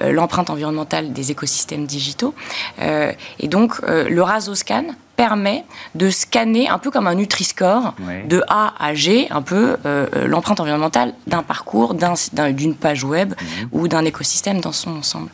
l'empreinte 0.00 0.50
environnementale 0.50 1.12
des 1.12 1.30
écosystèmes 1.30 1.86
digitaux. 1.86 2.34
et 2.80 3.48
donc, 3.50 3.74
euh, 3.82 4.08
le 4.08 4.22
Razoscan 4.22 4.84
permet 5.16 5.64
de 5.94 6.08
scanner 6.08 6.68
un 6.70 6.78
peu 6.78 6.90
comme 6.90 7.06
un 7.06 7.14
Nutri-Score 7.14 7.94
de 8.26 8.42
A 8.48 8.72
à 8.78 8.94
G, 8.94 9.26
un 9.30 9.42
peu 9.42 9.76
euh, 9.84 10.06
euh, 10.16 10.26
l'empreinte 10.26 10.60
environnementale 10.60 11.12
d'un 11.26 11.42
parcours, 11.42 11.94
d'une 11.94 12.74
page 12.74 13.04
web 13.04 13.34
mhm. 13.38 13.68
ou 13.72 13.86
d'un 13.86 14.06
écosystème 14.06 14.62
dans 14.62 14.72
son 14.72 14.96
ensemble. 14.96 15.28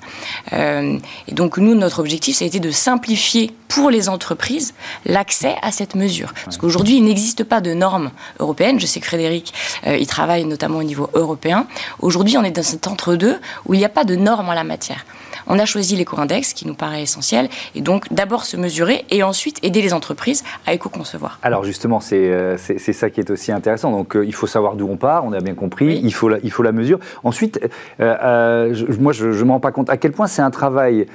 et 0.51 1.33
donc 1.33 1.59
nous, 1.59 1.77
notre 1.77 2.01
objectif, 2.01 2.37
ça 2.37 2.45
a 2.45 2.49
été 2.49 2.59
de 2.59 2.73
simplifier 2.73 3.55
pour 3.69 3.91
les 3.91 4.09
entreprises 4.09 4.75
l'accès 5.05 5.55
à 5.63 5.71
cette 5.71 5.95
mesure. 5.95 6.33
Parce 6.45 6.57
qu'aujourd'hui, 6.57 6.97
il 6.97 7.05
n'existe 7.05 7.45
pas 7.45 7.61
de 7.61 7.73
normes 7.73 8.11
européennes. 8.41 8.81
Je 8.81 8.87
sais 8.87 8.99
que 8.99 9.07
Frédéric, 9.07 9.55
il 9.87 10.07
travaille 10.07 10.47
notamment 10.47 10.79
au 10.79 10.85
niveau 10.85 11.11
européen. 11.15 11.67
Aujourd'hui, 12.01 12.37
on 12.39 12.43
est 12.43 12.51
dans 12.51 12.65
cet 12.65 12.89
entre-deux 12.89 13.39
où 13.67 13.75
il 13.75 13.79
n'y 13.79 13.85
a 13.85 13.91
pas 13.91 14.05
de 14.05 14.17
normes 14.17 14.49
en 14.49 14.55
la 14.55 14.65
matière. 14.65 15.05
On 15.47 15.59
a 15.59 15.65
choisi 15.65 15.97
l'éco-index 15.97 16.53
qui 16.53 16.67
nous 16.67 16.75
paraît 16.75 17.03
essentiel 17.03 17.49
et 17.75 17.81
donc 17.81 18.13
d'abord 18.13 18.45
se 18.45 18.57
mesurer 18.57 19.05
et 19.11 19.23
ensuite 19.23 19.59
aider 19.63 19.83
les 19.83 19.95
entreprises 19.95 20.45
à 20.67 20.75
éco-concevoir. 20.75 21.39
Alors 21.43 21.65
justement, 21.65 22.01
c'est 22.01 22.31
euh, 22.33 22.57
ça 22.57 23.11
qui 23.11 23.21
est 23.21 23.31
aussi 23.31 23.53
intéressant. 23.53 23.91
Donc 23.91 24.17
euh, 24.17 24.25
il 24.25 24.35
faut 24.35 24.47
savoir 24.47 24.75
d'où 24.77 24.89
on 24.89 24.97
part, 24.97 25.25
on 25.25 25.33
a 25.33 25.41
bien 25.41 25.55
compris, 25.55 26.01
il, 26.03 26.13
faut 26.13 26.29
la, 26.29 26.39
il 26.43 26.51
faut 26.51 26.63
la 26.63 26.73
mesure. 26.73 26.99
Ensuite, 27.25 27.61
euh, 28.01 28.75
moi 28.99 29.13
je 29.13 29.27
ne 29.27 29.45
me 29.45 29.51
rends 29.53 29.61
pas 29.61 29.73
compte 29.73 29.91
à 29.91 29.97
quel 29.97 30.13
point 30.13 30.27
c'est 30.27 30.43
un 30.43 30.51
travail 30.51 31.07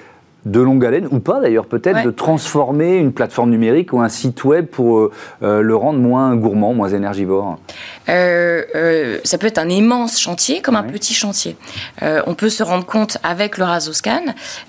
de 0.45 0.59
longue 0.59 0.85
haleine, 0.85 1.07
ou 1.11 1.19
pas 1.19 1.39
d'ailleurs 1.39 1.65
peut-être, 1.65 2.03
de 2.03 2.11
transformer 2.11 2.95
une 2.97 3.13
plateforme 3.13 3.49
numérique 3.49 3.93
ou 3.93 4.01
un 4.01 4.09
site 4.09 4.43
web 4.43 4.65
pour 4.65 5.09
le 5.41 5.75
rendre 5.75 5.99
moins 5.99 6.35
gourmand, 6.35 6.73
moins 6.73 6.89
énergivore? 6.89 7.57
Euh, 8.09 8.63
euh, 8.75 9.19
ça 9.23 9.37
peut 9.37 9.47
être 9.47 9.57
un 9.57 9.69
immense 9.69 10.19
chantier 10.19 10.61
comme 10.61 10.75
un 10.75 10.83
petit 10.83 11.13
chantier. 11.13 11.55
Euh, 12.01 12.21
on 12.27 12.33
peut 12.33 12.49
se 12.49 12.63
rendre 12.63 12.85
compte 12.85 13.17
avec 13.23 13.57
le 13.57 13.63
Razoscan 13.63 14.21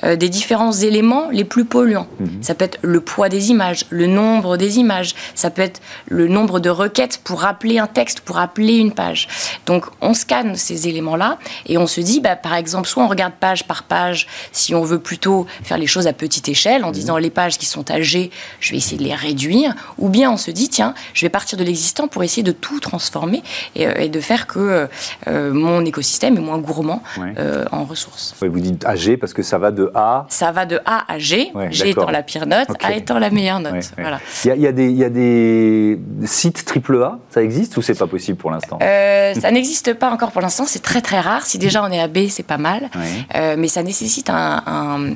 des 0.03 0.29
différents 0.29 0.73
éléments 0.73 1.29
les 1.31 1.45
plus 1.45 1.65
polluants. 1.65 2.07
Mhm. 2.21 2.43
Ça 2.43 2.55
peut 2.55 2.65
être 2.65 2.79
le 2.83 3.01
poids 3.01 3.29
des 3.29 3.51
images, 3.51 3.85
le 3.91 4.07
nombre 4.07 4.57
des 4.57 4.79
images, 4.79 5.15
ça 5.35 5.51
peut 5.51 5.63
être 5.63 5.81
le 6.09 6.29
nombre 6.29 6.61
de 6.61 6.71
requêtes 6.71 7.21
pour 7.25 7.41
rappeler 7.41 7.79
un 7.79 7.87
texte, 7.87 8.21
pour 8.21 8.37
rappeler 8.37 8.77
une 8.77 8.93
page. 8.93 9.29
Donc 9.67 9.87
on 10.01 10.15
scanne 10.15 10.57
ces 10.57 10.89
éléments-là 10.89 11.39
et 11.67 11.79
on 11.79 11.87
se 11.87 12.01
dit, 12.01 12.21
bah, 12.21 12.37
par 12.37 12.55
exemple, 12.55 12.89
soit 12.89 13.03
on 13.03 13.09
regarde 13.09 13.35
page 13.39 13.67
par 13.67 13.85
page 13.85 14.27
si 14.53 14.75
on 14.75 14.83
veut 14.83 14.99
plutôt 14.99 15.47
faire 15.63 15.79
les 15.79 15.87
choses 15.87 16.07
à 16.07 16.13
petite 16.13 16.49
échelle 16.49 16.85
en 16.85 16.89
mhm. 16.89 16.95
disant 16.95 17.17
les 17.17 17.31
pages 17.31 17.59
qui 17.59 17.67
sont 17.67 17.91
âgées, 17.91 18.31
je 18.61 18.73
vais 18.73 18.79
essayer 18.79 18.99
de 18.99 19.05
les 19.05 19.15
réduire, 19.15 19.75
ou 19.99 20.09
bien 20.09 20.31
on 20.31 20.37
se 20.37 20.51
dit, 20.51 20.69
tiens, 20.69 20.95
je 21.15 21.25
vais 21.25 21.31
partir 21.31 21.59
de 21.59 21.65
l'existant 21.65 22.09
pour 22.09 22.23
essayer 22.23 22.43
de 22.43 22.53
tout 22.53 22.81
transformer 22.81 23.43
euh, 23.79 23.95
et, 23.97 24.09
de 24.09 24.21
faire 24.21 24.47
que 24.47 24.89
euh, 25.29 25.53
mon 25.53 25.85
écosystème 25.85 26.37
est 26.37 26.41
moins 26.41 26.59
gourmand 26.59 27.03
euh, 27.19 27.65
en 27.73 27.85
ressources. 27.85 28.35
vous 28.41 28.61
dites 28.61 28.85
AG 28.85 29.17
parce 29.17 29.33
que 29.33 29.43
ça 29.43 29.59
va 29.59 29.71
de 29.71 29.91
A 29.95 30.27
Ça 30.29 30.53
va 30.53 30.67
de 30.67 30.81
A 30.85 31.05
à 31.13 31.19
G, 31.19 31.53
G 31.71 31.91
étant 31.91 32.11
la 32.11 32.23
pire 32.23 32.47
note, 32.47 32.69
A 32.83 32.93
étant 32.95 33.19
la 33.19 33.31
meilleure 33.31 33.61
note. 33.61 33.91
Voilà. 33.99 34.21
Il, 34.45 34.61
y 34.61 34.67
a, 34.67 34.73
des, 34.73 34.89
il 34.89 34.97
y 34.97 35.05
a 35.05 35.11
des 35.11 35.99
sites 36.25 36.65
AAA, 36.67 37.19
ça 37.31 37.43
existe 37.43 37.77
ou 37.77 37.83
c'est 37.83 37.99
pas 37.99 38.07
possible 38.07 38.39
pour 38.39 38.51
l'instant? 38.51 38.79
Ça 38.81 39.51
n'existe 39.51 39.95
pas 39.95 40.11
encore 40.11 40.33
pour 40.33 40.43
l'instant, 40.43 40.65
c'est 40.67 40.83
très 40.83 41.01
très 41.01 41.21
rare. 41.21 41.47
Si 41.47 41.59
déjà 41.59 41.83
on 41.83 41.91
est 41.91 42.01
à 42.01 42.09
B, 42.09 42.29
c'est 42.29 42.43
pas 42.43 42.59
mal. 42.59 42.91
mais 43.35 43.69
ça 43.69 43.83
nécessite 43.83 44.31
un 44.31 44.63
euh, 44.93 45.15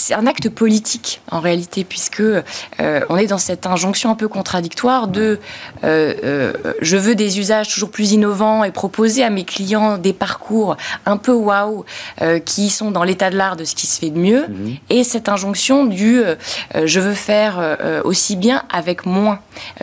c'est 0.00 0.14
un 0.14 0.26
acte 0.26 0.48
politique 0.48 1.20
en 1.30 1.40
réalité, 1.40 1.84
puisque 1.84 2.20
euh, 2.20 2.42
on 3.08 3.16
est 3.16 3.26
dans 3.26 3.38
cette 3.38 3.66
injonction 3.66 4.10
un 4.10 4.14
peu 4.14 4.28
contradictoire 4.28 5.08
de 5.08 5.38
euh, 5.84 6.52
je 6.80 6.96
veux 6.96 7.14
des 7.14 7.38
usages 7.38 7.68
toujours 7.68 7.90
plus 7.90 8.12
innovants 8.12 8.64
et 8.64 8.70
proposer 8.70 9.22
à 9.22 9.30
mes 9.30 9.44
clients 9.44 9.98
des 9.98 10.12
parcours 10.12 10.76
un 11.06 11.16
peu 11.16 11.32
waouh 11.32 11.84
qui 12.44 12.70
sont 12.70 12.90
dans 12.90 13.04
l'état 13.04 13.30
de 13.30 13.36
l'art 13.36 13.56
de 13.56 13.64
ce 13.64 13.74
qui 13.74 13.86
se 13.86 14.00
fait 14.00 14.10
de 14.10 14.18
mieux, 14.18 14.46
mhm. 14.48 14.76
et 14.88 15.04
cette 15.04 15.28
injonction 15.28 15.84
du 15.84 16.22
je 16.84 17.00
veux 17.00 17.14
faire 17.14 17.76
aussi 18.04 18.36
bien 18.36 18.62
avec 18.70 19.06
moins, 19.06 19.40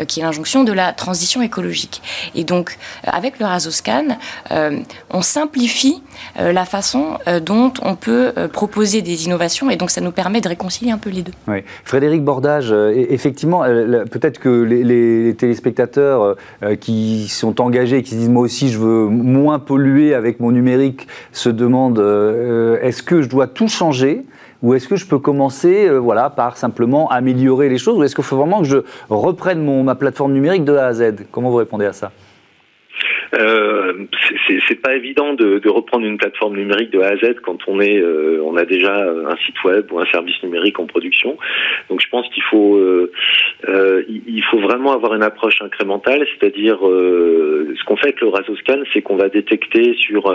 qui 0.07 0.19
est 0.19 0.23
l'injonction 0.23 0.63
de 0.63 0.73
la 0.73 0.93
transition 0.93 1.41
écologique. 1.41 2.01
Et 2.35 2.43
donc, 2.43 2.77
avec 3.03 3.39
le 3.39 3.45
Razoscan, 3.45 4.17
on 5.09 5.21
simplifie 5.21 6.01
la 6.35 6.65
façon 6.65 7.17
dont 7.41 7.73
on 7.81 7.95
peut 7.95 8.33
proposer 8.51 9.01
des 9.01 9.16
innovations, 9.25 9.69
et 9.69 9.75
donc 9.75 9.89
ça 9.89 10.01
nous 10.01 10.11
permet 10.11 10.41
de 10.41 10.49
réconcilier 10.49 10.91
un 10.91 10.97
peu 10.97 11.09
les 11.09 11.21
deux. 11.21 11.33
Frédéric 11.83 12.23
Bordage, 12.23 12.71
euh, 12.71 12.93
effectivement, 13.09 13.63
euh, 13.63 14.05
peut-être 14.05 14.39
que 14.39 14.49
les, 14.49 15.35
téléspectateurs 15.35 16.35
euh, 16.63 16.75
qui 16.75 17.27
sont 17.27 17.61
engagés 17.61 17.97
et 17.97 18.03
qui 18.03 18.11
se 18.11 18.15
disent 18.15 18.29
moi 18.29 18.43
aussi 18.43 18.69
je 18.69 18.79
veux 18.79 19.07
moins 19.07 19.59
polluer 19.59 20.13
avec 20.13 20.39
mon 20.39 20.51
numérique 20.51 21.07
se 21.31 21.49
demandent 21.49 21.99
est-ce 22.81 23.03
que 23.03 23.21
je 23.21 23.29
dois 23.29 23.47
tout 23.47 23.67
changer 23.67 24.25
Ou 24.63 24.73
est-ce 24.73 24.87
que 24.87 24.95
je 24.95 25.05
peux 25.05 25.19
commencer 25.19 25.89
voilà, 25.89 26.29
par 26.29 26.57
simplement 26.57 27.09
améliorer 27.09 27.69
les 27.69 27.77
choses 27.77 27.97
Ou 27.97 28.03
est-ce 28.03 28.15
qu'il 28.15 28.23
faut 28.23 28.37
vraiment 28.37 28.61
que 28.61 28.67
je 28.67 28.77
reprenne 29.09 29.61
mon, 29.61 29.83
ma 29.83 29.95
plateforme 29.95 30.33
numérique 30.33 30.65
de 30.65 30.75
A 30.75 30.87
à 30.87 30.93
Z? 30.93 31.27
Comment 31.31 31.49
vous 31.49 31.57
répondez 31.57 31.85
à 31.85 31.93
ça? 31.93 32.11
Euh, 33.33 34.05
c'est 34.67 34.81
pas 34.81 34.95
évident 34.95 35.33
de, 35.33 35.59
de, 35.59 35.69
reprendre 35.69 36.05
une 36.05 36.17
plateforme 36.17 36.55
numérique 36.55 36.91
de 36.91 36.99
A 36.99 37.09
à 37.09 37.17
Z 37.17 37.35
quand 37.43 37.57
on 37.67 37.79
est, 37.81 37.97
euh, 37.97 38.41
on 38.43 38.55
a 38.55 38.65
déjà 38.65 38.93
un 38.93 39.35
site 39.45 39.61
web 39.63 39.91
ou 39.91 39.99
un 39.99 40.05
service 40.05 40.41
numérique 40.43 40.79
en 40.79 40.85
production. 40.85 41.37
Donc 41.89 42.01
je 42.01 42.09
pense 42.09 42.27
qu'il 42.29 42.43
faut, 42.43 42.77
euh, 42.77 43.11
euh 43.67 44.03
il 44.07 44.43
faut 44.43 44.59
vraiment 44.59 44.93
avoir 44.93 45.13
une 45.13 45.23
approche 45.23 45.61
incrémentale, 45.61 46.25
c'est-à-dire 46.31 46.87
euh, 46.87 47.73
ce 47.77 47.83
qu'on 47.83 47.97
fait 47.97 48.07
avec 48.07 48.21
le 48.21 48.29
Razoscan, 48.29 48.79
c'est 48.93 49.01
qu'on 49.01 49.17
va 49.17 49.29
détecter 49.29 49.93
sur, 49.95 50.33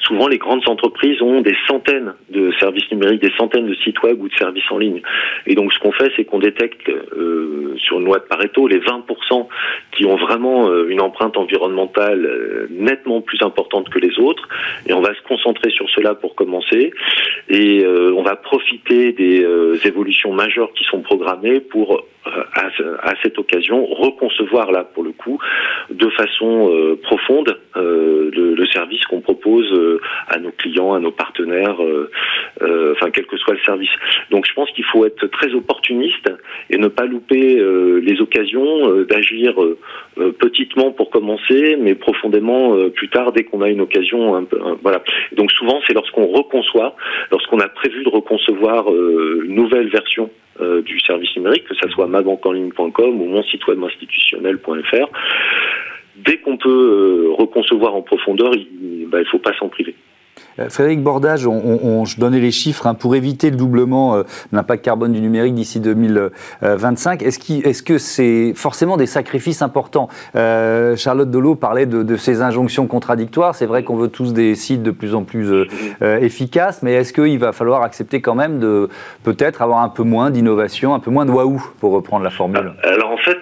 souvent 0.00 0.28
les 0.28 0.38
grandes 0.38 0.66
entreprises 0.68 1.20
ont 1.22 1.40
des 1.40 1.56
centaines 1.66 2.14
de 2.30 2.52
services 2.58 2.90
numériques, 2.90 3.22
des 3.22 3.32
centaines 3.36 3.66
de 3.66 3.74
sites 3.74 4.02
web 4.02 4.20
ou 4.20 4.28
de 4.28 4.34
services 4.34 4.70
en 4.70 4.78
ligne. 4.78 5.02
Et 5.46 5.54
donc 5.54 5.72
ce 5.72 5.78
qu'on 5.78 5.92
fait, 5.92 6.10
c'est 6.16 6.24
qu'on 6.24 6.38
détecte 6.38 6.90
sur 7.76 7.98
une 7.98 8.06
loi 8.06 8.18
de 8.18 8.24
Pareto 8.24 8.66
les 8.66 8.80
20% 8.80 9.48
qui 9.92 10.06
ont 10.06 10.16
vraiment 10.16 10.72
une 10.84 11.00
empreinte 11.00 11.36
environnementale 11.36 12.29
euh, 12.30 12.66
nettement 12.70 13.20
plus 13.20 13.42
importante 13.42 13.88
que 13.88 13.98
les 13.98 14.18
autres. 14.18 14.48
Et 14.86 14.92
on 14.92 15.00
va 15.00 15.14
se 15.14 15.22
concentrer 15.22 15.70
sur 15.70 15.88
cela 15.90 16.14
pour 16.14 16.34
commencer. 16.34 16.92
Et 17.48 17.84
euh, 17.84 18.12
on 18.16 18.22
va 18.22 18.36
profiter 18.36 19.12
des 19.12 19.44
euh, 19.44 19.76
évolutions 19.84 20.32
majeures 20.32 20.72
qui 20.74 20.84
sont 20.84 21.00
programmées 21.00 21.60
pour 21.60 22.04
à, 22.54 23.14
cette 23.22 23.38
occasion 23.38 23.86
reconcevoir 23.86 24.70
là 24.72 24.84
pour 24.84 25.02
le 25.02 25.12
coup 25.12 25.38
de 25.88 26.06
façon 26.10 26.70
profonde 27.02 27.58
le, 27.74 28.54
le, 28.54 28.66
service 28.66 29.02
qu'on 29.06 29.22
propose 29.22 29.66
à 30.28 30.38
nos 30.38 30.50
clients, 30.50 30.92
à 30.92 31.00
nos 31.00 31.12
partenaires, 31.12 31.78
enfin 32.60 33.10
quel 33.10 33.24
que 33.24 33.38
soit 33.38 33.54
le 33.54 33.60
service. 33.60 33.90
Donc 34.30 34.46
je 34.46 34.52
pense 34.52 34.70
qu'il 34.72 34.84
faut 34.84 35.06
être 35.06 35.28
très 35.28 35.54
opportuniste 35.54 36.30
et 36.68 36.76
ne 36.76 36.88
pas 36.88 37.06
louper 37.06 37.58
les 38.02 38.20
occasions 38.20 39.02
d'agir 39.04 39.54
petitement 40.38 40.92
pour 40.92 41.08
commencer, 41.08 41.78
mais 41.80 41.94
profondément 41.94 42.19
euh, 42.24 42.90
plus 42.90 43.08
tard 43.08 43.32
dès 43.32 43.44
qu'on 43.44 43.62
a 43.62 43.68
une 43.68 43.80
occasion. 43.80 44.34
Un 44.34 44.44
peu, 44.44 44.58
voilà. 44.82 45.02
Donc 45.32 45.50
souvent, 45.52 45.80
c'est 45.86 45.94
lorsqu'on 45.94 46.26
reconçoit, 46.26 46.94
lorsqu'on 47.30 47.58
a 47.58 47.68
prévu 47.68 48.04
de 48.04 48.08
reconcevoir 48.08 48.90
euh, 48.90 49.42
une 49.46 49.54
nouvelle 49.54 49.88
version 49.88 50.30
euh, 50.60 50.82
du 50.82 51.00
service 51.00 51.34
numérique, 51.36 51.64
que 51.64 51.74
ce 51.74 51.88
soit 51.88 52.06
mabanquenligne.com 52.06 53.20
ou 53.20 53.24
mon 53.24 53.42
site 53.44 53.66
web 53.66 53.82
institutionnel.fr. 53.82 55.08
Dès 56.16 56.38
qu'on 56.38 56.56
peut 56.56 57.30
reconcevoir 57.38 57.94
en 57.94 58.02
profondeur, 58.02 58.52
il 58.54 59.04
ne 59.04 59.06
bah, 59.06 59.18
faut 59.30 59.38
pas 59.38 59.54
s'en 59.58 59.68
priver. 59.68 59.94
Euh, 60.60 60.68
Frédéric 60.68 61.02
Bordage, 61.02 61.46
on, 61.46 62.04
je 62.04 62.18
donnais 62.18 62.40
les 62.40 62.50
chiffres 62.50 62.86
hein, 62.86 62.94
pour 62.94 63.14
éviter 63.14 63.50
le 63.50 63.56
doublement 63.56 64.14
euh, 64.14 64.22
de 64.22 64.56
l'impact 64.56 64.84
carbone 64.84 65.12
du 65.12 65.20
numérique 65.20 65.54
d'ici 65.54 65.80
2025. 65.80 67.22
Est-ce 67.22 67.82
que 67.82 67.98
c'est 67.98 68.52
forcément 68.54 68.96
des 68.96 69.06
sacrifices 69.06 69.62
importants? 69.62 70.08
Euh, 70.36 70.96
Charlotte 70.96 71.30
Dolo 71.30 71.54
parlait 71.54 71.86
de, 71.86 72.16
ces 72.16 72.42
injonctions 72.42 72.86
contradictoires. 72.86 73.54
C'est 73.54 73.66
vrai 73.66 73.82
qu'on 73.82 73.96
veut 73.96 74.08
tous 74.08 74.32
des 74.32 74.54
sites 74.54 74.82
de 74.82 74.90
plus 74.90 75.14
en 75.14 75.24
plus 75.24 75.66
efficaces, 76.00 76.82
mais 76.82 76.94
est-ce 76.94 77.12
qu'il 77.12 77.38
va 77.38 77.52
falloir 77.52 77.82
accepter 77.82 78.20
quand 78.20 78.34
même 78.34 78.58
de 78.58 78.88
peut-être 79.24 79.62
avoir 79.62 79.80
un 79.80 79.88
peu 79.88 80.02
moins 80.02 80.30
d'innovation, 80.30 80.94
un 80.94 80.98
peu 80.98 81.10
moins 81.10 81.24
de 81.24 81.30
waouh, 81.30 81.62
pour 81.80 81.92
reprendre 81.92 82.24
la 82.24 82.30
formule? 82.30 82.72
Alors 82.82 83.10
en 83.10 83.16
fait, 83.16 83.38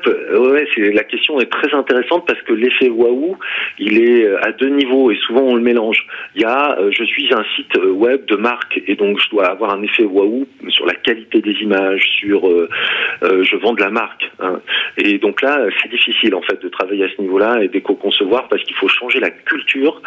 la 0.76 1.04
question 1.04 1.40
est 1.40 1.50
très 1.50 1.74
intéressante 1.74 2.24
parce 2.26 2.40
que 2.42 2.52
l'effet 2.52 2.90
waouh, 2.90 3.37
il 3.78 3.98
est 3.98 4.28
à 4.42 4.52
deux 4.52 4.68
niveaux 4.68 5.11
et 5.11 5.16
souvent 5.26 5.42
on 5.42 5.54
le 5.57 5.62
mélange. 5.62 6.07
Il 6.37 6.42
y 6.42 6.44
a 6.44 6.76
je 6.90 7.08
suis 7.09 7.33
un 7.35 7.44
site 7.57 7.77
euh, 7.77 7.90
web 7.90 8.27
de 8.27 8.37
marque 8.37 8.81
et 8.87 8.94
donc 8.94 9.18
je 9.21 9.31
dois 9.31 9.47
avoir 9.47 9.73
un 9.75 9.83
effet 9.83 10.05
waouh 10.05 10.47
sur 10.68 10.87
la 10.87 10.94
qualité 10.94 11.40
des 11.40 11.55
images, 11.62 12.05
sur 12.18 12.49
euh, 12.49 12.68
euh, 13.23 13.42
je 13.42 13.57
vends 13.57 13.73
de 13.73 13.81
la 13.81 13.90
marque. 13.90 14.31
Hein. 14.40 14.61
Et 14.97 15.18
donc 15.18 15.42
là, 15.42 15.66
c'est 15.81 15.90
difficile 15.90 16.35
en 16.35 16.42
fait 16.42 16.61
de 16.62 16.68
travailler 16.68 17.05
à 17.05 17.09
ce 17.14 17.21
niveau-là 17.21 17.62
et 17.62 17.68
d'éco-concevoir 17.68 18.49
parce 18.49 18.62
qu'il 18.64 18.77
faut 18.77 18.88
changer 18.88 19.21
la 19.21 19.31
culture 19.31 20.03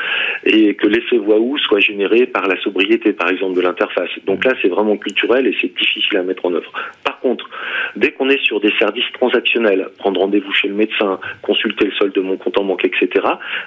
et 0.45 0.75
que 0.75 0.87
l'effet 0.87 1.17
waouh 1.17 1.57
soit 1.57 1.79
généré 1.79 2.25
par 2.25 2.47
la 2.47 2.59
sobriété, 2.61 3.13
par 3.13 3.29
exemple, 3.29 3.55
de 3.55 3.61
l'interface. 3.61 4.09
Donc 4.25 4.45
là, 4.45 4.53
c'est 4.61 4.69
vraiment 4.69 4.97
culturel 4.97 5.47
et 5.47 5.55
c'est 5.59 5.75
difficile 5.75 6.17
à 6.17 6.23
mettre 6.23 6.45
en 6.45 6.53
œuvre. 6.53 6.71
Par 7.03 7.19
contre, 7.19 7.49
dès 7.95 8.11
qu'on 8.11 8.29
est 8.29 8.41
sur 8.43 8.59
des 8.59 8.71
services 8.79 9.11
transactionnels, 9.13 9.89
prendre 9.97 10.21
rendez-vous 10.21 10.53
chez 10.53 10.67
le 10.67 10.75
médecin, 10.75 11.19
consulter 11.41 11.85
le 11.85 11.91
solde 11.93 12.13
de 12.13 12.21
mon 12.21 12.37
compte 12.37 12.57
en 12.57 12.63
banque, 12.63 12.85
etc., 12.85 13.09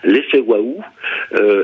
l'effet 0.04 0.40
waouh, 0.40 0.82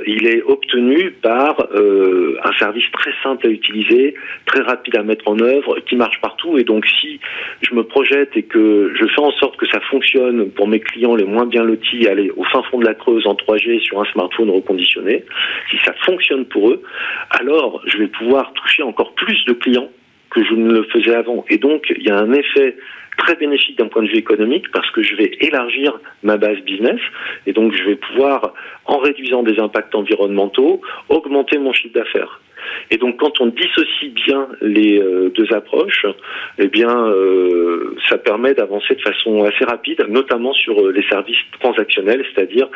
il 0.07 0.27
est 0.27 0.43
obtenu 0.43 1.11
par 1.23 1.50
euh, 1.75 2.39
un 2.45 2.53
service 2.59 2.85
très 2.93 3.13
simple 3.23 3.47
à 3.47 3.51
utiliser, 3.51 4.15
très 4.47 4.61
rapide 4.63 4.97
à 4.97 5.03
mettre 5.03 5.29
en 5.29 5.39
œuvre, 5.41 5.79
qui 5.81 5.97
marche 5.97 6.21
partout. 6.21 6.59
Et 6.59 6.65
donc, 6.65 6.87
si 6.87 7.21
je 7.63 7.75
me 7.75 7.83
projette 7.83 8.37
et 8.37 8.43
que 8.43 8.93
je 8.95 9.07
fais 9.07 9.21
en 9.21 9.33
sorte 9.33 9.57
que 9.57 9.67
ça 9.69 9.81
fonctionne 9.81 10.51
pour 10.51 10.69
mes 10.69 10.81
clients 10.81 11.15
les 11.15 11.25
moins 11.25 11.47
bien 11.47 11.63
lotis, 11.63 12.07
aller 12.09 12.31
au 12.37 12.45
fin 12.45 12.63
fond 12.71 12.79
de 12.79 12.87
la 12.87 12.95
Creuse 12.95 13.27
en 13.27 13.35
3G 13.35 13.81
sur 13.81 14.01
un 14.01 14.05
smartphone 14.07 14.51
reconditionné, 14.51 15.25
si 15.71 15.79
ça 15.85 15.95
fonctionne 16.05 16.45
pour 16.47 16.71
eux, 16.71 16.83
alors 17.31 17.83
je 17.87 17.99
vais 17.99 18.09
pouvoir 18.09 18.53
toucher 18.55 18.83
encore 18.83 19.15
plus 19.15 19.45
de 19.47 19.53
clients 19.53 19.91
que 20.31 20.45
je 20.45 20.55
ne 20.55 20.73
le 20.73 20.85
faisais 20.85 21.15
avant. 21.15 21.45
Et 21.49 21.59
donc, 21.59 21.93
il 21.97 22.07
y 22.07 22.11
a 22.11 22.19
un 22.19 22.33
effet 22.33 22.77
très 23.21 23.37
bénéfique 23.37 23.77
d'un 23.79 23.89
point 23.89 24.03
de 24.03 24.09
vue 24.09 24.17
économique 24.17 24.71
parce 24.73 24.91
que 24.93 25.03
je 25.03 25.15
vais 25.15 25.31
élargir 25.41 25.99
ma 26.23 26.37
base 26.37 26.59
business 26.61 27.01
et 27.47 27.53
donc 27.53 27.75
je 27.75 27.85
vais 27.85 27.97
pouvoir, 27.97 28.55
en 28.87 28.99
réduisant 28.99 29.43
des 29.43 29.59
impacts 29.61 29.95
environnementaux, 29.95 30.81
augmenter 31.09 31.59
mon 31.59 31.73
chiffre 31.73 31.95
d'affaires. 31.95 32.41
Et 32.91 32.97
donc, 32.99 33.19
quand 33.19 33.41
on 33.41 33.47
dissocie 33.47 34.11
bien 34.11 34.49
les 34.61 35.01
euh, 35.01 35.31
deux 35.31 35.53
approches, 35.53 36.07
eh 36.59 36.69
bien, 36.69 37.07
euh, 37.07 37.97
ça 38.09 38.19
permet 38.19 38.55
d'avancer 38.55 38.95
de 38.95 39.01
façon 39.01 39.45
assez 39.45 39.65
rapide, 39.65 40.05
notamment 40.09 40.53
sur 40.53 40.79
euh, 40.79 40.93
les 40.93 41.07
services 41.09 41.39
transactionnels, 41.61 42.25
c'est-à-dire 42.35 42.69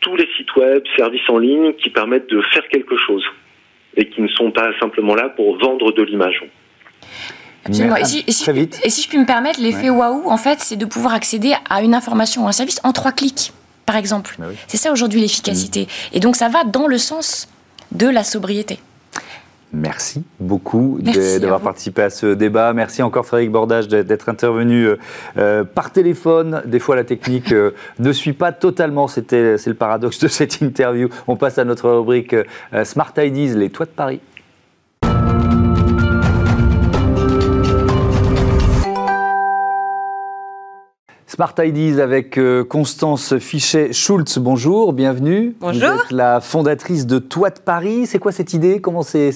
tous 0.00 0.16
les 0.16 0.28
sites 0.36 0.54
web, 0.56 0.82
services 0.96 1.28
en 1.28 1.38
ligne 1.38 1.74
qui 1.74 1.90
permettent 1.90 2.30
de 2.30 2.40
faire 2.52 2.66
quelque 2.68 2.96
chose 2.96 3.24
et 3.96 4.06
qui 4.06 4.20
ne 4.20 4.28
sont 4.28 4.50
pas 4.50 4.72
simplement 4.80 5.14
là 5.14 5.28
pour 5.28 5.56
vendre 5.58 5.92
de 5.92 6.02
l'image. 6.02 6.42
Absolument. 7.64 7.96
Et 7.96 8.04
si, 8.04 8.24
je 8.26 9.08
puis 9.08 9.18
me 9.18 9.26
permettre, 9.26 9.60
l'effet 9.60 9.90
waouh, 9.90 10.28
en 10.28 10.36
fait, 10.36 10.58
c'est 10.60 10.76
de 10.76 10.84
pouvoir 10.84 11.14
accéder 11.14 11.54
à 11.68 11.82
une 11.82 11.94
information 11.94 12.44
ou 12.44 12.48
un 12.48 12.52
service 12.52 12.80
en 12.82 12.92
trois 12.92 13.12
clics, 13.12 13.52
par 13.86 13.96
exemple. 13.96 14.36
Bah 14.38 14.46
c'est 14.66 14.76
ça 14.76 14.92
aujourd'hui 14.92 15.20
l'efficacité. 15.20 15.88
Et 16.12 16.20
donc 16.20 16.36
ça 16.36 16.48
va 16.48 16.64
dans 16.64 16.86
le 16.86 16.98
sens 16.98 17.48
de 17.92 18.08
la 18.08 18.24
sobriété. 18.24 18.80
Merci 19.74 20.22
beaucoup 20.38 20.98
d'avoir 21.00 21.60
participé 21.60 22.02
à 22.02 22.10
ce 22.10 22.34
débat. 22.34 22.74
Merci 22.74 23.02
encore 23.02 23.24
Frédéric 23.24 23.52
Bordage 23.52 23.88
d'être 23.88 24.28
intervenu 24.28 24.84
euh, 24.84 24.96
euh, 25.38 25.64
par 25.64 25.92
téléphone. 25.92 26.60
Des 26.66 26.78
fois, 26.78 26.94
la 26.94 27.04
technique 27.04 27.52
euh, 27.52 27.70
ne 27.98 28.12
suit 28.12 28.34
pas 28.34 28.52
totalement. 28.52 29.08
C'est 29.08 29.32
le 29.32 29.74
paradoxe 29.74 30.18
de 30.18 30.28
cette 30.28 30.60
interview. 30.60 31.08
On 31.26 31.36
passe 31.36 31.56
à 31.56 31.64
notre 31.64 31.90
rubrique 31.90 32.36
Smart 32.84 33.14
Ideas, 33.16 33.54
les 33.56 33.70
toits 33.70 33.86
de 33.86 33.92
Paris. 33.92 34.20
Smart 41.34 41.54
Ideas 41.60 41.98
avec 41.98 42.36
euh, 42.36 42.62
Constance 42.62 43.38
Fichet-Schultz. 43.38 44.36
Bonjour, 44.36 44.92
bienvenue. 44.92 45.56
Bonjour. 45.60 45.88
Vous 45.88 46.00
êtes 46.00 46.10
la 46.10 46.42
fondatrice 46.42 47.06
de 47.06 47.18
Toit 47.18 47.48
de 47.48 47.58
Paris. 47.58 48.06
C'est 48.06 48.18
quoi 48.18 48.32
cette 48.32 48.52
idée? 48.52 48.82
Comment 48.82 49.02
c'est 49.02 49.32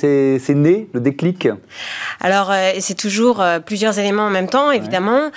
né, 0.51 0.91
le 0.93 1.01
déclic? 1.01 1.49
Alors, 2.21 2.51
euh, 2.51 2.73
c'est 2.81 2.99
toujours 2.99 3.41
euh, 3.41 3.61
plusieurs 3.61 3.99
éléments 3.99 4.25
en 4.25 4.31
même 4.31 4.51
temps, 4.51 4.71
évidemment. 4.71 5.31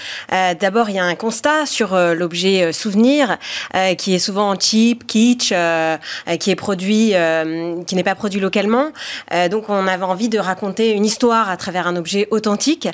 D'abord, 0.60 0.90
il 0.90 0.98
y 0.98 1.00
a 1.00 1.06
un 1.06 1.16
constat 1.16 1.66
sur 1.66 1.96
l'objet 1.96 2.74
souvenir, 2.74 3.38
qui 3.98 4.14
est 4.14 4.20
souvent 4.20 4.58
cheap, 4.60 5.08
kitsch, 5.08 5.54
qui 6.40 6.52
est 6.52 6.56
produit, 6.56 7.14
qui 7.88 7.96
n'est 7.96 8.04
pas 8.04 8.16
produit 8.16 8.40
localement. 8.40 8.92
donc, 9.50 9.70
on 9.70 9.88
avait 9.88 10.04
envie 10.04 10.30
de 10.30 10.40
raconter 10.40 10.92
une 10.92 11.06
histoire 11.06 11.50
à 11.50 11.58
travers 11.58 11.88
un 11.88 11.96
objet 11.96 12.28
authentique. 12.32 12.88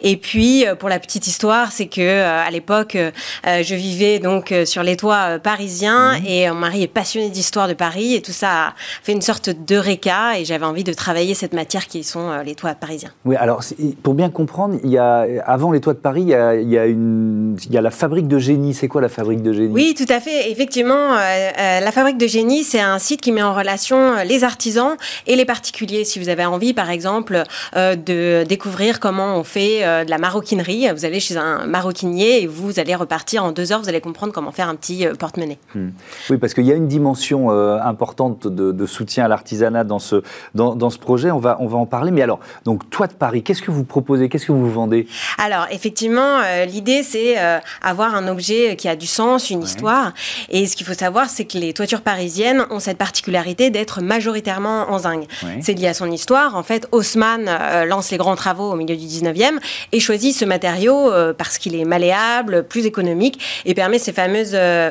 Et 0.00 0.16
puis, 0.16 0.64
pour 0.78 0.88
la 0.88 0.98
petite 0.98 1.26
histoire, 1.26 1.72
c'est 1.72 1.86
que 1.86 2.22
à 2.22 2.50
l'époque, 2.50 2.96
je 3.44 3.74
vivais 3.74 4.18
donc 4.18 4.52
euh, 4.52 4.64
sur 4.64 4.82
les 4.82 4.96
toits 4.96 5.24
euh, 5.28 5.38
parisiens 5.38 6.18
mhm. 6.18 6.26
et 6.26 6.48
mon 6.50 6.56
mari 6.56 6.82
est 6.82 6.88
passionné 6.88 7.28
d'histoire 7.28 7.68
de 7.68 7.74
Paris 7.74 8.14
et 8.14 8.22
tout 8.22 8.32
ça 8.32 8.48
a 8.50 8.74
fait 9.02 9.12
une 9.12 9.20
sorte 9.20 9.50
de 9.50 9.76
réca 9.76 10.38
et 10.38 10.44
j'avais 10.44 10.64
envie 10.64 10.84
de 10.84 10.92
travailler 10.92 11.34
cette 11.34 11.52
matière 11.52 11.86
qui 11.86 12.04
sont 12.04 12.30
les 12.44 12.54
toits 12.54 12.74
parisiens. 12.74 13.10
Oui, 13.24 13.36
alors 13.36 13.62
pour 14.02 14.14
bien 14.14 14.30
comprendre, 14.30 14.78
il 14.84 14.90
y 14.90 14.98
a, 14.98 15.26
avant 15.44 15.72
les 15.72 15.80
toits 15.80 15.94
de 15.94 15.98
Paris, 15.98 16.22
il 16.22 16.28
y 16.28 16.34
a, 16.34 16.54
il 16.54 16.68
y 16.68 16.78
a, 16.78 16.86
une, 16.86 17.56
il 17.66 17.72
y 17.72 17.78
a 17.78 17.80
la 17.80 17.90
fabrique 17.90 18.28
de 18.28 18.38
génie. 18.38 18.74
C'est 18.74 18.88
quoi 18.88 19.00
la 19.00 19.08
fabrique 19.08 19.42
de 19.42 19.52
génie? 19.52 19.72
Oui, 19.72 19.94
tout 19.96 20.10
à 20.12 20.20
fait. 20.20 20.50
Effectivement, 20.50 21.14
la 21.14 21.92
fabrique 21.92 22.18
de 22.18 22.26
génie, 22.26 22.64
c'est 22.64 22.80
un 22.80 22.98
site 22.98 23.20
qui 23.20 23.32
met 23.32 23.42
en 23.42 23.54
relation 23.54 24.22
les 24.24 24.44
artisans 24.44 24.96
et 25.26 25.36
les 25.36 25.44
particuliers. 25.44 26.04
Si 26.04 26.18
vous 26.18 26.28
avez 26.28 26.44
envie, 26.44 26.72
par 26.72 26.90
exemple, 26.90 27.42
de 27.74 28.44
découvrir 28.44 29.00
comment 29.00 29.36
on 29.36 29.44
fait 29.44 29.80
de 30.04 30.10
la 30.10 30.18
maroquinerie, 30.18 30.88
vous 30.94 31.04
allez 31.04 31.20
chez 31.20 31.36
un 31.36 31.66
maroquinier 31.66 32.42
et 32.42 32.46
vous 32.46 32.78
allez 32.78 32.94
repartir 33.02 33.44
en 33.44 33.52
deux 33.52 33.72
heures, 33.72 33.80
vous 33.80 33.88
allez 33.88 34.00
comprendre 34.00 34.32
comment 34.32 34.52
faire 34.52 34.68
un 34.68 34.74
petit 34.74 35.06
porte-monnaie. 35.18 35.58
Hmm. 35.74 35.90
Oui, 36.30 36.38
parce 36.38 36.54
qu'il 36.54 36.64
y 36.64 36.72
a 36.72 36.74
une 36.74 36.88
dimension 36.88 37.50
importante 37.50 38.46
de, 38.46 38.86
soutien 38.86 39.24
à 39.24 39.28
l'artisanat 39.28 39.84
dans 39.84 39.98
ce, 39.98 40.22
dans, 40.54 40.74
dans, 40.74 40.90
ce 40.90 40.98
projet. 40.98 41.30
On 41.30 41.38
va, 41.38 41.56
on 41.60 41.66
va 41.66 41.78
en 41.78 41.86
parler. 41.86 42.10
Mais 42.10 42.22
alors, 42.22 42.40
donc, 42.64 42.88
Toi 42.90 43.06
de 43.06 43.12
Paris, 43.12 43.42
qu'est-ce 43.42 43.62
que 43.62 43.70
vous 43.70 43.84
proposez? 43.84 44.28
Qu'est-ce 44.28 44.46
que 44.46 44.52
vous 44.52 44.70
vendez? 44.70 45.06
Alors, 45.38 45.66
effectivement, 45.70 46.40
l'idée, 46.66 47.02
c'est 47.02 47.36
avoir 47.82 48.14
un 48.14 48.28
objet 48.28 48.76
qui 48.76 48.88
a 48.88 48.96
du 48.96 49.06
sens, 49.06 49.50
une 49.50 49.62
histoire. 49.62 50.12
Et 50.48 50.66
ce 50.66 50.76
qu'il 50.76 50.86
faut 50.86 50.94
savoir, 50.94 51.28
c'est 51.28 51.44
que 51.44 51.58
les 51.58 51.72
toitures 51.72 52.02
parisiennes 52.02 52.64
ont 52.70 52.80
cette 52.80 52.98
particularité 52.98 53.70
d'être 53.70 54.00
majoritairement 54.00 54.90
en 54.90 54.98
zinc. 54.98 55.24
C'est 55.60 55.74
lié 55.74 55.88
à 55.88 55.94
son 55.94 56.10
histoire. 56.10 56.56
En 56.56 56.62
fait, 56.62 56.88
Haussmann 56.92 57.46
euh, 57.48 57.84
lance 57.84 58.10
les 58.10 58.16
grands 58.16 58.36
travaux 58.36 58.72
au 58.72 58.76
milieu 58.76 58.96
du 58.96 59.06
19e 59.06 59.58
et 59.92 60.00
choisit 60.00 60.34
ce 60.34 60.44
matériau 60.44 61.10
euh, 61.10 61.32
parce 61.32 61.58
qu'il 61.58 61.74
est 61.74 61.84
malléable, 61.84 62.64
plus 62.64 62.86
économique 62.92 63.42
et 63.64 63.74
permet 63.74 63.98
ces 63.98 64.12
fameuses 64.12 64.52
euh, 64.54 64.90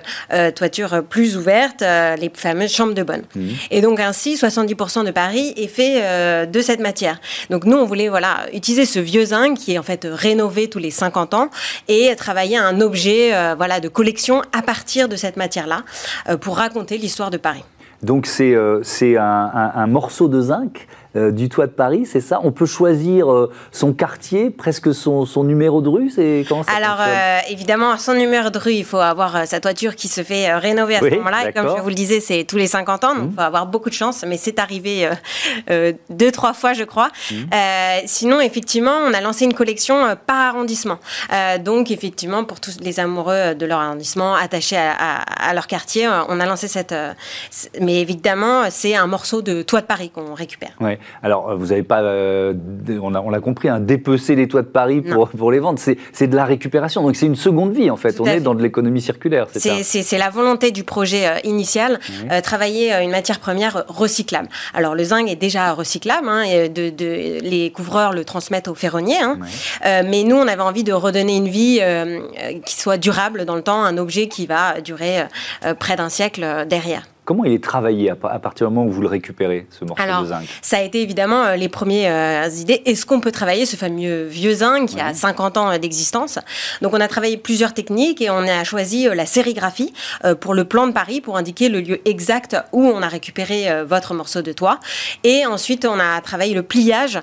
toitures 0.55 1.03
plus 1.09 1.37
ouvertes, 1.37 1.81
les 1.81 2.31
fameuses 2.33 2.73
chambres 2.73 2.93
de 2.93 3.03
bonne. 3.03 3.23
Mmh. 3.35 3.49
Et 3.71 3.81
donc 3.81 3.99
ainsi, 3.99 4.35
70% 4.35 5.05
de 5.05 5.11
Paris 5.11 5.53
est 5.55 5.67
fait 5.67 6.47
de 6.47 6.61
cette 6.61 6.79
matière. 6.79 7.19
Donc 7.49 7.65
nous, 7.65 7.77
on 7.77 7.85
voulait 7.85 8.09
voilà 8.09 8.45
utiliser 8.53 8.85
ce 8.85 8.99
vieux 8.99 9.25
zinc 9.25 9.57
qui 9.57 9.73
est 9.73 9.77
en 9.77 9.83
fait 9.83 10.07
rénové 10.09 10.69
tous 10.69 10.79
les 10.79 10.91
50 10.91 11.33
ans 11.33 11.49
et 11.87 12.15
travailler 12.15 12.57
un 12.57 12.81
objet 12.81 13.31
voilà 13.55 13.79
de 13.79 13.87
collection 13.87 14.41
à 14.51 14.61
partir 14.61 15.07
de 15.07 15.15
cette 15.15 15.37
matière-là 15.37 15.83
pour 16.41 16.57
raconter 16.57 16.97
l'histoire 16.97 17.29
de 17.29 17.37
Paris. 17.37 17.63
Donc 18.03 18.25
c'est 18.25 18.55
un, 19.17 19.87
morceau 19.87 20.27
de 20.27 20.41
zinc 20.41 20.87
euh, 21.17 21.32
du 21.32 21.50
toit 21.50 21.67
de 21.67 21.74
Paris, 21.74 22.06
c'est 22.06 22.21
ça? 22.21 22.39
On 22.41 22.54
peut 22.54 22.65
choisir 22.65 23.30
euh, 23.30 23.52
son 23.74 23.91
quartier, 23.91 24.50
presque 24.50 24.93
son, 24.93 25.26
numéro 25.43 25.82
de 25.82 25.89
rue 25.89 26.10
c'est 26.10 26.45
comment 26.47 26.63
ça 26.63 26.71
Alors 26.71 27.00
euh, 27.02 27.39
évidemment, 27.50 27.97
son 27.97 28.13
numéro 28.13 28.50
de 28.50 28.58
rue, 28.58 28.71
il 28.71 28.86
faut 28.86 28.97
avoir 28.97 29.45
sa 29.45 29.60
toiture 29.60 29.97
qui 29.97 30.08
se 30.08 30.24
fait 30.24 30.54
rénover 30.56 30.95
à 30.95 31.00
ce 31.00 31.10
moment-là. 31.10 31.50
Et 31.50 31.52
comme 31.54 31.67
je 31.76 31.82
vous 31.82 31.89
le 31.89 31.95
disais, 31.95 32.21
c'est 32.21 32.45
tous 32.45 32.56
les 32.56 32.67
50 32.67 33.04
ans, 33.04 33.15
donc 33.15 33.24
il 33.26 33.30
mmh. 33.32 33.36
faut 33.36 33.41
avoir 33.41 33.65
beaucoup 33.65 33.89
de 33.89 33.93
chance, 33.93 34.24
mais 34.26 34.38
c'est 34.38 34.58
arrivé 34.58 35.10
deux, 36.10 36.32
trois 36.32 36.54
fois, 36.54 36.71
je 36.71 36.86
crois. 36.86 37.10
Mmh. 37.30 37.36
sinon, 38.06 38.39
effectivement, 38.39 38.95
on 39.06 39.13
a 39.13 39.19
lancé 39.19 39.43
une 39.43 39.54
collection 39.54 40.15
par 40.26 40.56
arrondissement. 40.56 41.00
donc 41.60 41.91
effectivement, 41.91 42.45
pour 42.45 42.62
tous 42.62 42.78
les 42.80 43.02
amoureux 43.02 43.54
de 43.54 43.65
leur 43.65 43.80
arrondissement, 43.80 44.34
attachés 44.34 44.78
à, 44.78 45.54
leur 45.54 45.67
quartier, 45.67 46.08
on 46.30 46.39
a 46.39 46.45
lancé 46.45 46.69
cette... 46.69 46.95
mais 47.82 48.00
évidemment, 48.00 48.69
c'est 48.69 48.95
un 48.95 49.08
morceau 49.08 49.41
de 49.41 49.62
toit 49.62 49.82
de 49.82 49.88
Paris 49.88 50.10
qu'on 50.10 50.34
récupère. 50.36 50.71
Ouais. 50.80 51.00
Alors, 51.23 51.49
euh, 51.49 51.55
vous 51.55 51.67
n'avez 51.67 51.83
pas, 51.83 52.01
euh, 52.01 52.53
on 53.01 53.09
l'a 53.09 53.39
compris, 53.39 53.69
un 53.69 53.79
dépecer 53.79 54.35
les 54.35 54.47
toits 54.47 54.61
de 54.61 54.67
Paris 54.67 55.01
pour, 55.01 55.29
pour 55.29 55.51
les 55.51 55.59
vendre. 55.59 55.79
C'est 55.79 56.27
de 56.27 56.35
la 56.35 56.45
récupération. 56.45 57.03
Donc, 57.03 57.15
c'est 57.15 57.25
une 57.25 57.35
seconde 57.35 57.73
vie, 57.73 57.89
en 57.89 57.97
fait. 57.97 58.19
on 58.19 58.25
est 58.25 58.39
dans 58.39 58.55
de 58.55 58.61
l'économie 58.61 59.01
circulaire. 59.01 59.47
C'est 59.51 60.17
la 60.17 60.29
volonté 60.29 60.71
du 60.71 60.83
projet 60.83 61.27
euh, 61.27 61.37
initial, 61.43 61.99
travailler 62.43 62.93
une 63.01 63.11
matière 63.11 63.39
première 63.39 63.85
recyclable. 63.87 64.49
Alors, 64.73 64.95
le 64.95 65.03
zinc 65.03 65.29
est 65.29 65.35
déjà 65.35 65.73
recyclable. 65.73 66.27
Hein, 66.27 66.43
et 66.43 66.69
de, 66.69 66.91
les 67.41 67.71
couvreurs 67.71 68.13
le 68.13 68.25
transmettent 68.25 68.67
aux 68.67 68.75
ferronniers. 68.75 69.21
Hein. 69.21 69.37
mais 69.83 70.23
nous, 70.23 70.35
on 70.35 70.47
avait 70.47 70.61
envie 70.61 70.83
de 70.83 70.93
redonner 70.93 71.37
une 71.37 71.47
vie 71.47 71.81
qui 72.65 72.75
soit 72.75 72.97
durable 72.97 73.45
dans 73.45 73.55
le 73.55 73.61
temps, 73.61 73.83
un 73.83 73.97
objet 73.97 74.27
qui 74.27 74.45
va 74.45 74.81
durer 74.81 75.23
près 75.79 75.95
d'un 75.95 76.09
siècle 76.09 76.65
derrière. 76.67 77.11
Comment 77.23 77.45
il 77.45 77.53
est 77.53 77.63
travaillé 77.63 78.10
à, 78.10 78.15
partir 78.15 78.67
du 78.67 78.73
moment 78.73 78.88
où 78.88 78.91
vous 78.91 79.01
le 79.03 79.07
récupérez, 79.07 79.67
ce 79.69 79.86
morceau 79.86 80.03
de 80.23 80.25
zinc? 80.25 80.43
Ça 80.63 80.77
a 80.77 80.81
été 80.81 81.03
évidemment 81.03 81.43
euh, 81.43 81.55
les 81.55 81.69
premières 81.69 82.47
euh, 82.47 82.55
idées. 82.60 82.81
Est-ce 82.88 83.05
qu'on 83.05 83.19
peut 83.19 83.31
travailler 83.31 83.67
ce 83.67 83.75
fameux 83.75 84.23
vieux 84.23 84.55
zinc 84.55 84.88
qui 84.88 84.99
a 84.99 85.13
50 85.13 85.57
ans 85.57 85.69
euh, 85.69 85.77
d'existence? 85.77 86.39
Donc 86.81 86.95
on 86.95 86.99
a 86.99 87.07
travaillé 87.07 87.38
plusieurs 87.38 87.75
techniques 87.75 88.21
et 88.21 88.31
on 88.31 88.47
a 88.47 88.63
choisi 88.63 89.07
la 89.13 89.27
sérigraphie 89.27 89.93
pour 90.39 90.55
le 90.55 90.65
plan 90.65 90.88
de 90.88 90.93
Paris 90.93 91.21
pour 91.21 91.38
indiquer 91.38 91.69
le 91.69 91.79
lieu 91.81 92.01
exact 92.05 92.57
où 92.71 92.84
on 92.84 93.03
a 93.03 93.07
récupéré 93.07 93.67
votre 93.86 94.13
morceau 94.13 94.41
de 94.41 94.51
toit. 94.51 94.79
Et 95.23 95.45
ensuite 95.45 95.86
on 95.86 95.99
a 95.99 96.21
travaillé 96.21 96.53
le 96.53 96.63
pliage 96.63 97.19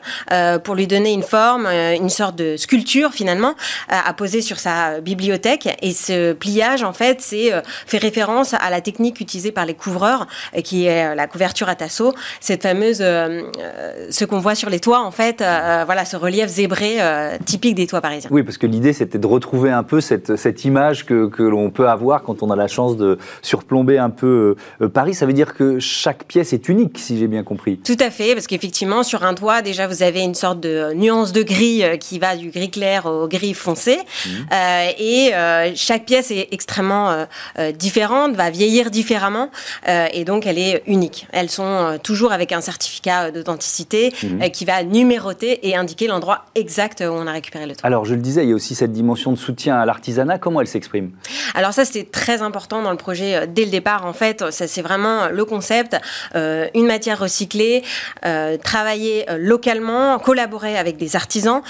pour 0.65 0.75
lui 0.75 0.87
donner 0.87 1.13
une 1.13 1.23
forme, 1.23 1.67
une 1.67 2.09
sorte 2.09 2.37
de 2.37 2.57
sculpture 2.57 3.13
finalement 3.13 3.55
à 3.89 4.13
poser 4.13 4.43
sur 4.43 4.59
sa 4.59 5.01
bibliothèque. 5.01 5.77
Et 5.83 5.93
ce 5.93 6.33
pliage 6.33 6.83
en 6.83 6.93
fait 6.93 7.21
c'est 7.21 7.51
fait 7.87 7.99
référence 7.99 8.55
à 8.55 8.71
la 8.71 8.81
technique 8.81 9.21
utilisée 9.21 9.53
par 9.53 9.67
les 9.67 9.75
couvreur, 9.89 10.27
qui 10.65 10.87
est 10.87 11.13
euh, 11.13 11.15
la 11.15 11.27
couverture 11.27 11.69
à 11.69 11.75
tasseau, 11.75 12.13
cette 12.41 12.63
fameuse, 12.63 12.99
euh, 13.01 13.43
euh, 13.59 14.07
ce 14.11 14.25
qu'on 14.25 14.39
voit 14.39 14.55
sur 14.55 14.69
les 14.69 14.81
toits, 14.81 15.03
en 15.03 15.11
fait, 15.11 15.39
voilà, 15.39 16.05
ce 16.05 16.17
relief 16.17 16.49
zébré 16.49 16.99
typique 17.45 17.75
des 17.75 17.87
toits 17.87 18.01
parisiens. 18.01 18.31
Oui, 18.33 18.43
parce 18.43 18.59
que 18.59 18.67
l'idée, 18.67 18.93
c'était 18.93 19.19
de 19.19 19.27
retrouver 19.27 19.71
un 19.71 19.83
peu 19.83 20.01
cette, 20.01 20.37
cette 20.37 20.65
image 20.65 21.07
que, 21.07 21.29
que 21.29 21.43
l'on 21.43 21.71
peut 21.71 21.89
avoir 21.89 22.23
quand 22.23 22.43
on 22.43 22.51
a 22.51 22.57
la 22.57 22.69
chance 22.69 22.97
de 22.97 23.19
surplomber 23.43 23.99
un 23.99 24.11
peu 24.11 24.57
Paris. 24.93 25.15
Ça 25.15 25.27
veut 25.27 25.33
dire 25.33 25.55
que 25.55 25.79
chaque 25.79 26.25
pièce 26.25 26.53
est 26.53 26.69
unique, 26.69 26.99
si 26.99 27.19
j'ai 27.19 27.29
bien 27.29 27.43
compris. 27.43 27.79
Tout 27.79 27.97
à 28.01 28.11
fait, 28.11 28.35
parce 28.35 28.47
qu'effectivement, 28.47 29.03
sur 29.03 29.25
un 29.25 29.35
toit, 29.35 29.63
déjà, 29.63 29.87
vous 29.87 30.03
avez 30.03 30.21
une 30.21 30.35
sorte 30.35 30.61
de 30.61 30.93
nuance 30.95 31.33
de 31.33 31.43
gris 31.43 31.83
qui 32.01 32.19
va 32.19 32.37
du 32.37 32.51
gris 32.51 32.71
clair 32.71 33.07
au 33.07 33.29
gris 33.29 33.55
foncé. 33.55 33.99
Mmh. 33.99 34.31
et 34.99 35.33
chaque 35.75 36.05
pièce 36.05 36.31
est 36.31 36.49
extrêmement 36.53 37.27
différente, 37.79 38.35
va 38.35 38.51
vieillir 38.51 38.91
différemment. 38.91 39.51
Euh, 39.87 40.07
et 40.13 40.25
donc 40.25 40.47
elle 40.47 40.59
est 40.59 40.83
unique. 40.87 41.27
Elles 41.33 41.51
sont 41.51 41.65
euh, 41.65 41.99
toujours 41.99 42.33
avec 42.33 42.53
un 42.53 42.61
certificat 42.61 43.25
euh, 43.25 43.31
d'authenticité 43.31 44.13
mhm. 44.23 44.51
qui 44.51 44.65
va 44.65 44.83
numéroter 44.83 45.69
et 45.69 45.77
indiquer 45.77 46.07
l'endroit 46.07 46.47
exact 46.55 47.01
où 47.01 47.13
on 47.13 47.27
a 47.27 47.33
récupéré 47.33 47.67
le 47.67 47.75
toit. 47.75 47.87
Alors 47.87 48.05
je 48.05 48.15
le 48.15 48.21
disais, 48.21 48.45
il 48.45 48.51
y 48.51 48.53
a 48.53 48.55
aussi 48.55 48.75
cette 48.75 48.93
dimension 48.93 49.33
de 49.33 49.37
soutien 49.37 49.79
à 49.79 49.87
l'artisanat. 49.87 50.39
Comment 50.39 50.61
elle 50.61 50.67
s'exprime? 50.67 51.11
Alors 51.55 51.73
ça 51.73 51.85
c'était 51.85 52.09
très 52.09 52.43
important 52.43 52.83
dans 52.83 52.91
le 52.91 52.97
projet 52.97 53.47
dès 53.47 53.65
le 53.65 53.71
départ. 53.71 54.07
En 54.07 54.13
fait, 54.13 54.51
ça 54.51 54.67
c'est 54.67 54.83
vraiment 54.83 55.29
le 55.29 55.45
concept, 55.45 55.97
une 56.35 56.87
matière 56.87 57.19
recyclée, 57.19 57.83
travailler 58.63 59.27
localement, 59.39 60.19
collaborer 60.19 60.77
avec 60.77 60.97
des 60.97 61.17
artisans. 61.17 61.63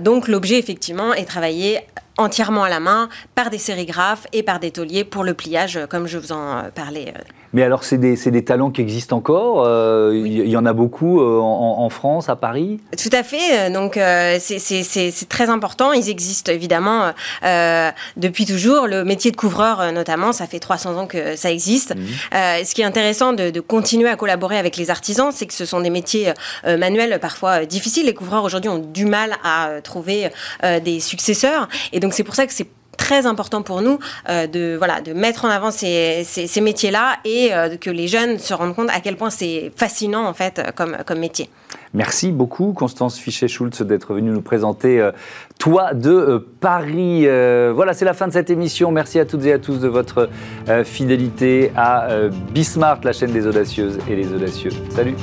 donc 0.00 0.28
l'objet 0.28 0.58
effectivement 0.58 1.14
est 1.14 1.24
travaillé 1.24 1.80
entièrement 2.22 2.64
à 2.64 2.68
la 2.68 2.80
main 2.80 3.08
par 3.34 3.50
des 3.50 3.58
sérigraphes 3.58 4.26
et 4.32 4.42
par 4.42 4.60
des 4.60 4.70
tauliers 4.70 5.04
pour 5.04 5.24
le 5.24 5.34
pliage, 5.34 5.78
comme 5.90 6.06
je 6.06 6.18
vous 6.18 6.32
en 6.32 6.70
parlais. 6.74 7.12
Mais 7.52 7.62
alors, 7.62 7.84
c'est 7.84 7.98
des, 7.98 8.16
des, 8.16 8.44
talents 8.44 8.70
qui 8.70 8.80
existent 8.80 9.16
encore 9.16 9.64
euh, 9.66 10.12
Il 10.14 10.48
y 10.48 10.56
en 10.56 10.64
a 10.64 10.72
beaucoup 10.72 11.20
euh, 11.20 11.38
en, 11.38 11.88
France, 11.90 12.28
à 12.28 12.36
Paris? 12.36 12.80
Tout 12.96 13.10
à 13.12 13.22
fait. 13.22 13.70
Donc, 13.70 13.96
euh, 13.96 14.38
c'est 14.40 15.28
très 15.28 15.50
important. 15.50 15.92
Ils 15.92 16.08
existent 16.08 16.50
évidemment 16.50 17.12
depuis 18.16 18.46
toujours. 18.46 18.86
Le 18.86 19.04
métier 19.04 19.30
de 19.30 19.36
couvreur, 19.36 19.92
notamment, 19.92 20.32
ça 20.32 20.46
fait 20.46 20.58
300 20.58 20.96
ans 20.96 21.06
que 21.06 21.36
ça 21.36 21.50
existe. 21.50 21.94
Mmh. 21.94 22.64
ce 22.64 22.74
qui 22.74 22.82
est 22.82 22.84
intéressant 22.84 23.32
de, 23.32 23.50
de, 23.50 23.60
continuer 23.60 24.08
à 24.08 24.16
collaborer 24.16 24.58
avec 24.58 24.76
les 24.76 24.90
artisans, 24.90 25.30
c'est 25.32 25.46
que 25.46 25.54
ce 25.54 25.64
sont 25.64 25.80
des 25.80 25.90
métiers 25.90 26.32
manuels 26.64 27.18
parfois 27.20 27.66
difficiles. 27.66 28.06
Les 28.06 28.14
couvreurs 28.14 28.44
aujourd'hui 28.44 28.70
ont 28.70 28.78
du 28.78 29.04
mal 29.04 29.36
à 29.44 29.80
trouver 29.82 30.30
des 30.62 31.00
successeurs. 31.00 31.68
Et 31.92 32.00
donc, 32.00 32.14
c'est 32.14 32.24
pour 32.24 32.34
ça 32.34 32.46
que 32.46 32.52
c'est 32.52 32.68
très 33.02 33.26
important 33.26 33.62
pour 33.62 33.82
nous 33.82 33.98
euh, 34.28 34.46
de, 34.46 34.76
voilà, 34.78 35.00
de 35.00 35.12
mettre 35.12 35.44
en 35.44 35.48
avant 35.48 35.72
ces, 35.72 36.22
ces, 36.24 36.60
métiers-là 36.60 37.16
et 37.24 37.52
euh, 37.52 37.76
que 37.76 37.90
les 37.90 38.06
jeunes 38.06 38.38
se 38.38 38.54
rendent 38.54 38.76
compte 38.76 38.90
à 38.90 39.00
quel 39.00 39.16
point 39.16 39.30
c'est 39.30 39.72
fascinant 39.76 40.24
en 40.24 40.32
fait 40.32 40.62
comme, 40.76 40.96
comme 41.04 41.18
métier. 41.18 41.50
Merci 41.94 42.30
beaucoup 42.30 42.72
Constance 42.72 43.18
Fichet-Schultz 43.18 43.82
d'être 43.82 44.14
venue 44.14 44.30
nous 44.30 44.40
présenter 44.40 45.00
euh, 45.00 45.10
Toi 45.58 45.94
de 45.94 46.46
Paris. 46.60 47.26
voilà, 47.74 47.92
c'est 47.92 48.04
la 48.04 48.14
fin 48.14 48.28
de 48.28 48.32
cette 48.32 48.50
émission. 48.50 48.92
Merci 48.92 49.18
à 49.18 49.24
toutes 49.24 49.44
et 49.46 49.52
à 49.52 49.58
tous 49.58 49.78
de 49.80 49.88
votre 49.88 50.28
fidélité 50.84 51.72
à 51.76 52.08
Bismart, 52.52 53.00
la 53.02 53.12
chaîne 53.12 53.32
des 53.32 53.46
audacieuses 53.46 53.98
et 54.08 54.16
les 54.16 54.32
audacieux. 54.32 54.70
Salut 54.90 55.16